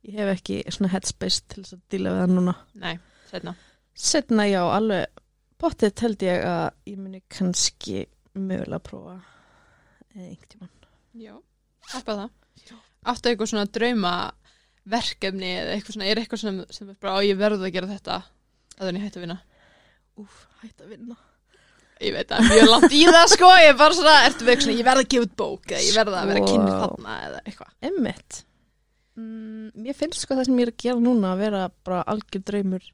[0.07, 2.55] ég hef ekki svona headspace til þess að díla við það núna.
[2.79, 2.93] Nei,
[3.31, 3.55] setna.
[3.93, 5.23] Setna, já, alveg
[5.59, 8.05] bóttið held ég að ég muni kannski
[8.39, 9.17] mögulega að prófa
[10.15, 10.73] einhvern tímann.
[11.19, 11.35] Já.
[11.93, 12.31] Heppa það.
[13.03, 14.15] Áttu eitthvað svona drauma
[14.91, 17.91] verkefni eða eitthvað svona, er eitthvað sem, sem er bara á ég verður að gera
[17.91, 19.37] þetta að þannig hætti að vinna.
[20.23, 21.19] Úf, hætt að vinna.
[22.03, 24.79] Ég veit að mjög langt í það sko, ég er bara svona, ertu veik svona,
[24.81, 26.81] ég verð að gefa út bók eða ég verð að vera kynni Wow.
[26.83, 27.71] þarna eða eitthvað.
[27.91, 28.41] Emmitt.
[29.13, 32.43] Mm, mér finnst sko það sem ég er að gera núna að vera bara algjör
[32.49, 32.85] draumur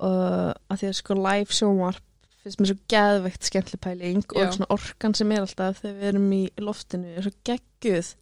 [0.00, 2.08] uh, að því að sko live sjónvarp
[2.42, 4.34] finnst mér svo geðveikt skemmtileg pæling Já.
[4.46, 8.12] og svona orkan sem er alltaf þegar við erum í loftinu er svo geggjuð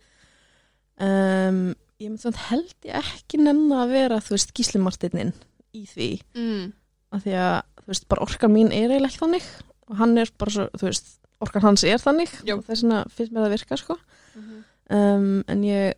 [1.01, 1.61] um,
[2.01, 5.32] ég mynd svona held ég ekki nenni að vera þú veist gíslimartinninn
[5.76, 6.72] í því Mm.
[7.14, 9.48] að því að þú veist bara orkan mín er eiginlega ekki þannig
[9.90, 11.09] og hann er bara svo, þú veist
[11.40, 12.55] orkan hans er þannig Já.
[12.57, 13.96] og þess vegna finnst mér það virka sko
[14.36, 14.64] Mhm.
[14.90, 15.94] um, en ég,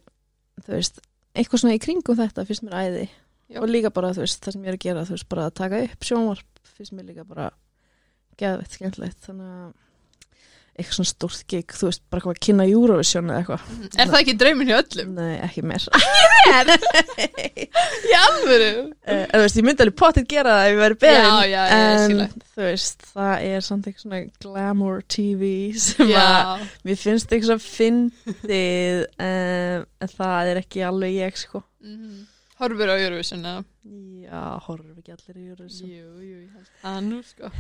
[0.65, 1.01] þú veist
[1.35, 3.09] eitthvað svona í kringum þetta finnst mér æði
[3.53, 3.61] Já.
[3.61, 5.55] og líka bara, þú veist, það sem ég er að gera þú veist, bara að
[5.55, 7.51] taka upp sjónvarp finnst mér líka bara
[8.41, 9.73] geðveitt skemmtilegt þannig að
[10.73, 13.89] eitthvað svona stórt gig, þú veist, bara eitthvað að kynna Eurovision eða eitthvað, Mhm.
[14.01, 15.11] Er það ekki draumin hjá öllum?
[15.19, 15.83] nei, ekki mér
[16.83, 18.71] Í alvöru?
[19.05, 21.37] Eh, en þú veist, ég myndi alveg potið gera það ef ég væri beðin Já,
[21.43, 22.45] já, já, en skiljanlegt.
[22.57, 25.51] þú veist, það er samt eitthvað svona glamour TV
[25.83, 31.65] sem að mér finnst eitthvað svo fyndið um, en það er ekki alveg ég sko
[31.83, 32.27] Mhm.
[32.63, 33.65] Horfur á Eurovision eða?
[34.23, 35.89] Já, horfum ekki allir í Eurovision.
[35.91, 37.51] Jú, jú, ég held það nú sko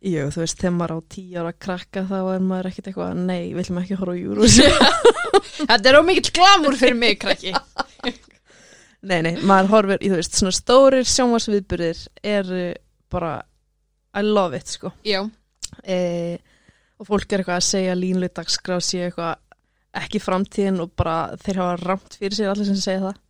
[0.00, 3.50] Jú, þú veist, þegar maður á tíu ára krakka þá er maður ekkit eitthvað, nei,
[3.50, 4.78] við viljum ekki horfa á Eurovision.
[5.70, 7.52] Þetta er ómikill glamur fyrir mig, krakki
[9.10, 12.00] nei, nei, maður horfir þú veist, svona stórir sjónvarsviðburðir
[12.32, 12.62] eru
[13.12, 13.34] bara,
[14.16, 14.94] I love it, sko.
[15.04, 15.20] Já,
[15.86, 16.38] E,
[17.00, 19.38] og fólk er eitthvað að segja línlega dagskrá sé eitthvað
[20.00, 23.20] ekki framtíðin og bara þeir hafa ramt fyrir sér allir sem segja það.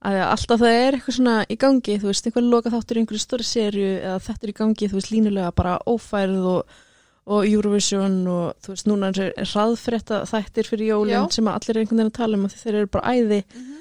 [0.00, 3.44] Alltaf það er eitthvað svona í gangi þú veist, einhver loka þáttur í einhverju stóri
[3.44, 6.78] serju eða þetta er í gangi, þú veist, línulega bara ófærð og,
[7.30, 12.00] og Eurovision og þú veist, núna er, hraðfrétta þættir fyrir jólinn sem allir er einhvern
[12.00, 13.42] veginn að tala um að þeir eru bara æði.
[13.50, 13.76] Mhm.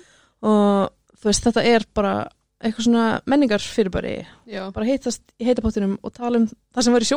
[0.50, 2.14] og þú veist, þetta er bara
[2.60, 4.16] eitthvað svona menningar fyrirbæri
[4.48, 4.66] já.
[4.76, 7.08] Bara hittast í heitapottinum og tala um það sem var í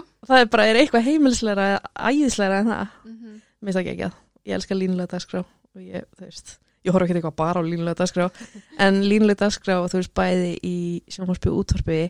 [0.00, 2.94] og það er bara, er eitthvað heimilislegra eða æðislegra en það?
[3.04, 3.34] Mhm.
[3.60, 4.14] Mér finnst það ekki ekki að
[4.46, 6.56] ég elska línulega dagskrá og ég, þú veist,
[6.86, 8.28] ég horf ekki eitthvað bara á línulega dagskrá.
[8.82, 10.76] En línulega dagskrá, þú veist, bæði í
[11.22, 12.00] og útvarpi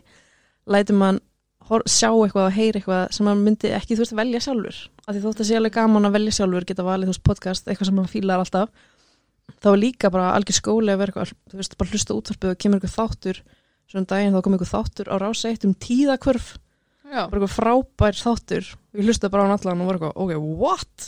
[0.67, 1.21] lætur mann
[1.67, 4.83] sjá eitthvað og heyra eitthvað sem mann myndi ekki, þú veist, velja sjálfur.
[5.07, 7.67] Af því þótt að sé alveg gaman að velja sjálfur geta valið, þú veist, podcast,
[7.67, 8.71] eitthvað sem mann fílar alltaf
[9.63, 12.51] þá er líka bara algjör skóli að vera eitthvað, þú veist, bara hlusta á útvarpið
[12.51, 13.37] og kemur eitthvað þáttur,
[13.87, 16.49] svona um daginn þá kom eitthvað þáttur á rása eitt um tíðakvörf
[17.07, 17.27] Já.
[17.31, 18.73] Bara eitthvað frábær þáttur.
[18.97, 21.05] Ég hlusta bara á hann allan og var eitthvað, ok, what?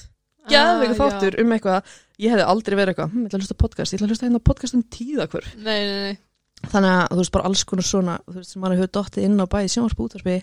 [0.53, 3.57] Geðveikur Ah, þáttur um eitthvað ég hefði aldrei verið eitthvað, hm, ég ætla að hlusta
[3.63, 5.45] podcast ég ætla að hlusta hérna podcast um tíðakvör.
[5.57, 6.17] Nei, nei, nei
[6.69, 9.39] þannig að þú veist bara alls konar svona þú veist sem maður hefur dottið inn
[9.39, 10.33] á bæði sjónvarsp útvarspi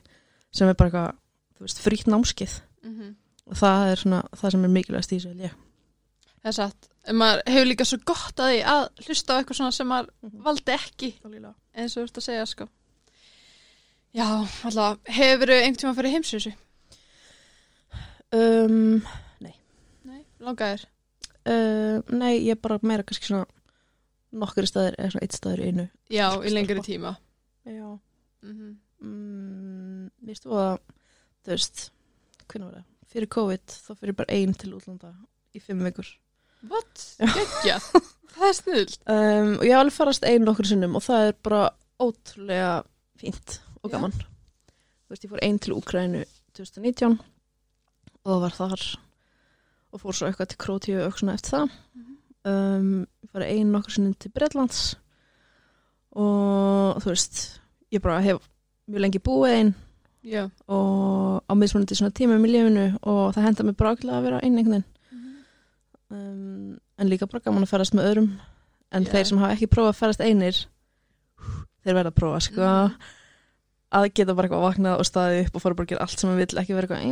[0.57, 1.15] sem er bara eitthvað
[1.59, 2.55] þú veist, frýtt námskið
[2.87, 3.15] Mhm.
[3.51, 5.51] og það er svona það sem er mikilvægast í þessu ég.
[6.43, 9.73] Það er satt Maður hefur líka svo gott að því að hlusta á eitthvað svona
[9.73, 10.43] sem maður Mhm.
[10.43, 11.13] valdi ekki
[11.77, 12.69] eins og þú ert að segja sko
[14.17, 14.25] Já,
[14.65, 16.53] alltaf Hefur einhvern tíma fyrir heimsvísu?
[18.33, 19.03] um,
[20.47, 20.87] langaðir?
[21.47, 23.47] Uh, nei, ég er bara meira kannski svona
[24.37, 25.87] nokkur staðir eða svona eitt staður í einu.
[26.13, 27.15] Já, í lengri tíma.
[27.67, 27.95] Já.
[28.47, 30.77] Mm mm, mér stu að
[31.45, 31.89] þú veist,
[32.47, 32.93] hvernig var það?
[33.13, 35.13] Fyrir COVID, þá fyrir bara ein til útlanda
[35.57, 36.09] í fimm vikur.
[36.71, 37.03] What?
[37.21, 37.79] Gekkja?
[38.37, 41.37] Það er snill um, og ég hef alveg farast ein nokkur sinnum og það er
[41.47, 41.61] bara
[42.03, 42.73] ótrúlega
[43.17, 44.13] fínt og gaman.
[44.13, 46.21] Þú veist, ég fór ein til Úkrænu
[46.59, 47.15] 2019
[48.27, 48.85] og var þar
[49.97, 51.75] og fór svo eitthvað til Krótíu og svona eftir það.
[52.47, 52.91] Um,
[53.25, 54.83] ég fór ein nokkur sinnum til Bretlands
[56.17, 57.41] og þú veist
[57.93, 58.45] ég bara hef
[58.87, 59.73] mjög lengi búið ein
[60.27, 60.45] Já.
[60.69, 64.41] og á mismunandi svona tímum í lífinu og það henda mér bara ákveðlega að vera
[64.43, 64.93] einn einhvern veginn.
[66.11, 68.31] Um, en líka bara gaman að ferast með öðrum.
[68.95, 69.11] En Já.
[69.13, 70.59] þeir sem hafa ekki prófað að ferast einir
[71.83, 72.63] þeir verða að prófa sko.
[72.63, 73.15] Mhm.
[73.95, 76.31] Að geta bara eitthvað vaknað og staðið upp og fara bara að gera allt sem
[76.31, 77.05] maður vill ekki vera eitthvað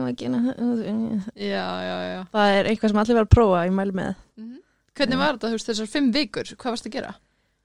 [1.39, 2.21] Já, já, já.
[2.35, 4.15] Það er eitthvað sem allir verða að prófa ég mæli með.
[4.41, 4.57] Mhm.
[4.95, 5.23] Hvernig Já.
[5.25, 6.51] var þetta, þessar fimm vikur?
[6.55, 7.15] Hvað varst að gera?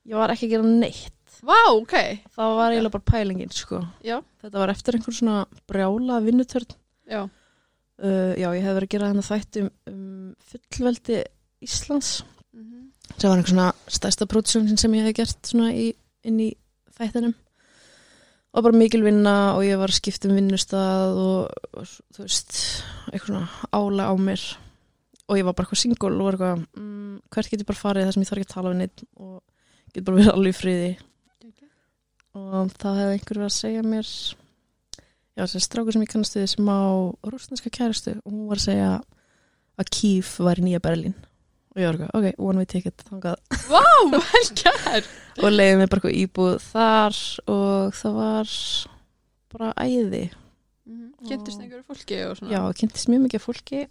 [0.10, 1.36] ég var ekki að gera neitt.
[1.46, 1.96] Vá, ok.
[2.36, 3.82] Það var eiginlega bara pælingin sko.
[4.42, 6.74] Þetta var eftir einhver svona brjála vinnutörn.
[7.10, 7.22] Já.
[8.00, 11.20] Uh, já ég hef verið að gera þennan þætt um, fullveldi
[11.66, 12.24] Íslands.
[12.56, 12.90] Mhm.
[13.18, 15.92] sem var einhver svona stærsta pródusjónin sem ég hef gert svona í,
[16.24, 16.50] inn í
[16.96, 17.36] þættinum
[18.50, 22.56] og bara mikil vinna og ég var að skipta um vinnustað og, og þú veist
[23.12, 24.46] eitthvað svona ála á mér.
[25.30, 28.08] Og ég var bara eitthvað single og eitthvað mm, hvert get ég bara farið?
[28.08, 29.38] Þar sem ég þarf ekki að tala við neitt og
[29.94, 30.92] get bara verið alveg friði.
[32.40, 34.10] Og það hefði einhver verið að segja mér
[35.40, 36.82] já, þessi strákur sem ég kannast við sem á
[37.30, 38.92] rúsneska kærastu og hún var að segja
[39.80, 41.16] að Kíf var í nýja Berlín
[41.70, 43.36] og ég var eitthvað, ok, one way ticket þangað.
[43.70, 45.10] Vá, vel gert.
[45.40, 47.20] Og leiði mig bara íbúð þar
[47.54, 48.54] og það var
[49.54, 50.24] bara æði.
[51.28, 52.52] Kynntist einhverju fólki og svona?
[52.56, 53.82] Já, kynntist mjög mikið fólki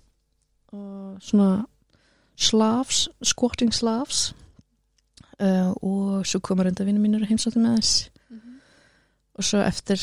[0.74, 1.50] og svona
[2.38, 4.32] slavs, squatting slavs.
[5.38, 8.56] Uh, og svo komur enda vinnu mínur að heimsáttu með þess Mhm.
[9.38, 10.00] og svo eftir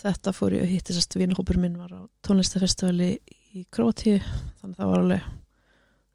[0.00, 3.10] þetta fór ég að hitti sérst vinnhópur minn var á tónlistafestivali
[3.54, 4.14] í Króti
[4.62, 5.26] þannig það var alveg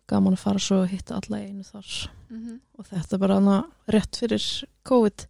[0.09, 1.93] gaman að fara svo að hitta alla einu þar.
[2.29, 2.59] Mhm.
[2.77, 4.45] og þetta bara hana rétt fyrir
[4.83, 5.27] COVID.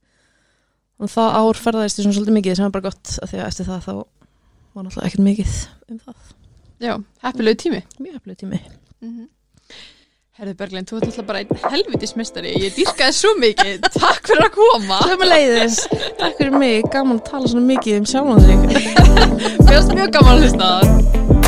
[0.99, 3.47] Og það ár ferðaðist ég svona svolítið mikið sem var bara gott að því að
[3.47, 3.93] eftir það þá
[4.75, 5.55] var náttúrulega ekkert mikið
[5.91, 6.33] um það.
[6.79, 7.81] Já, heppilegu tími.
[7.99, 8.61] Mjög hefðið tími.
[9.01, 9.27] Mm
[10.35, 13.85] Herðu Berglind, þú ert alltaf bara einn helvitismestari Ég dýrkaði svo mikið.
[13.95, 14.97] Takk fyrir að koma.
[15.07, 15.79] Sömu leiðis,
[16.19, 18.05] takk fyrir mig, gaman að tala svona mikið um
[19.71, 21.44] finnst mjög gaman að hlusta það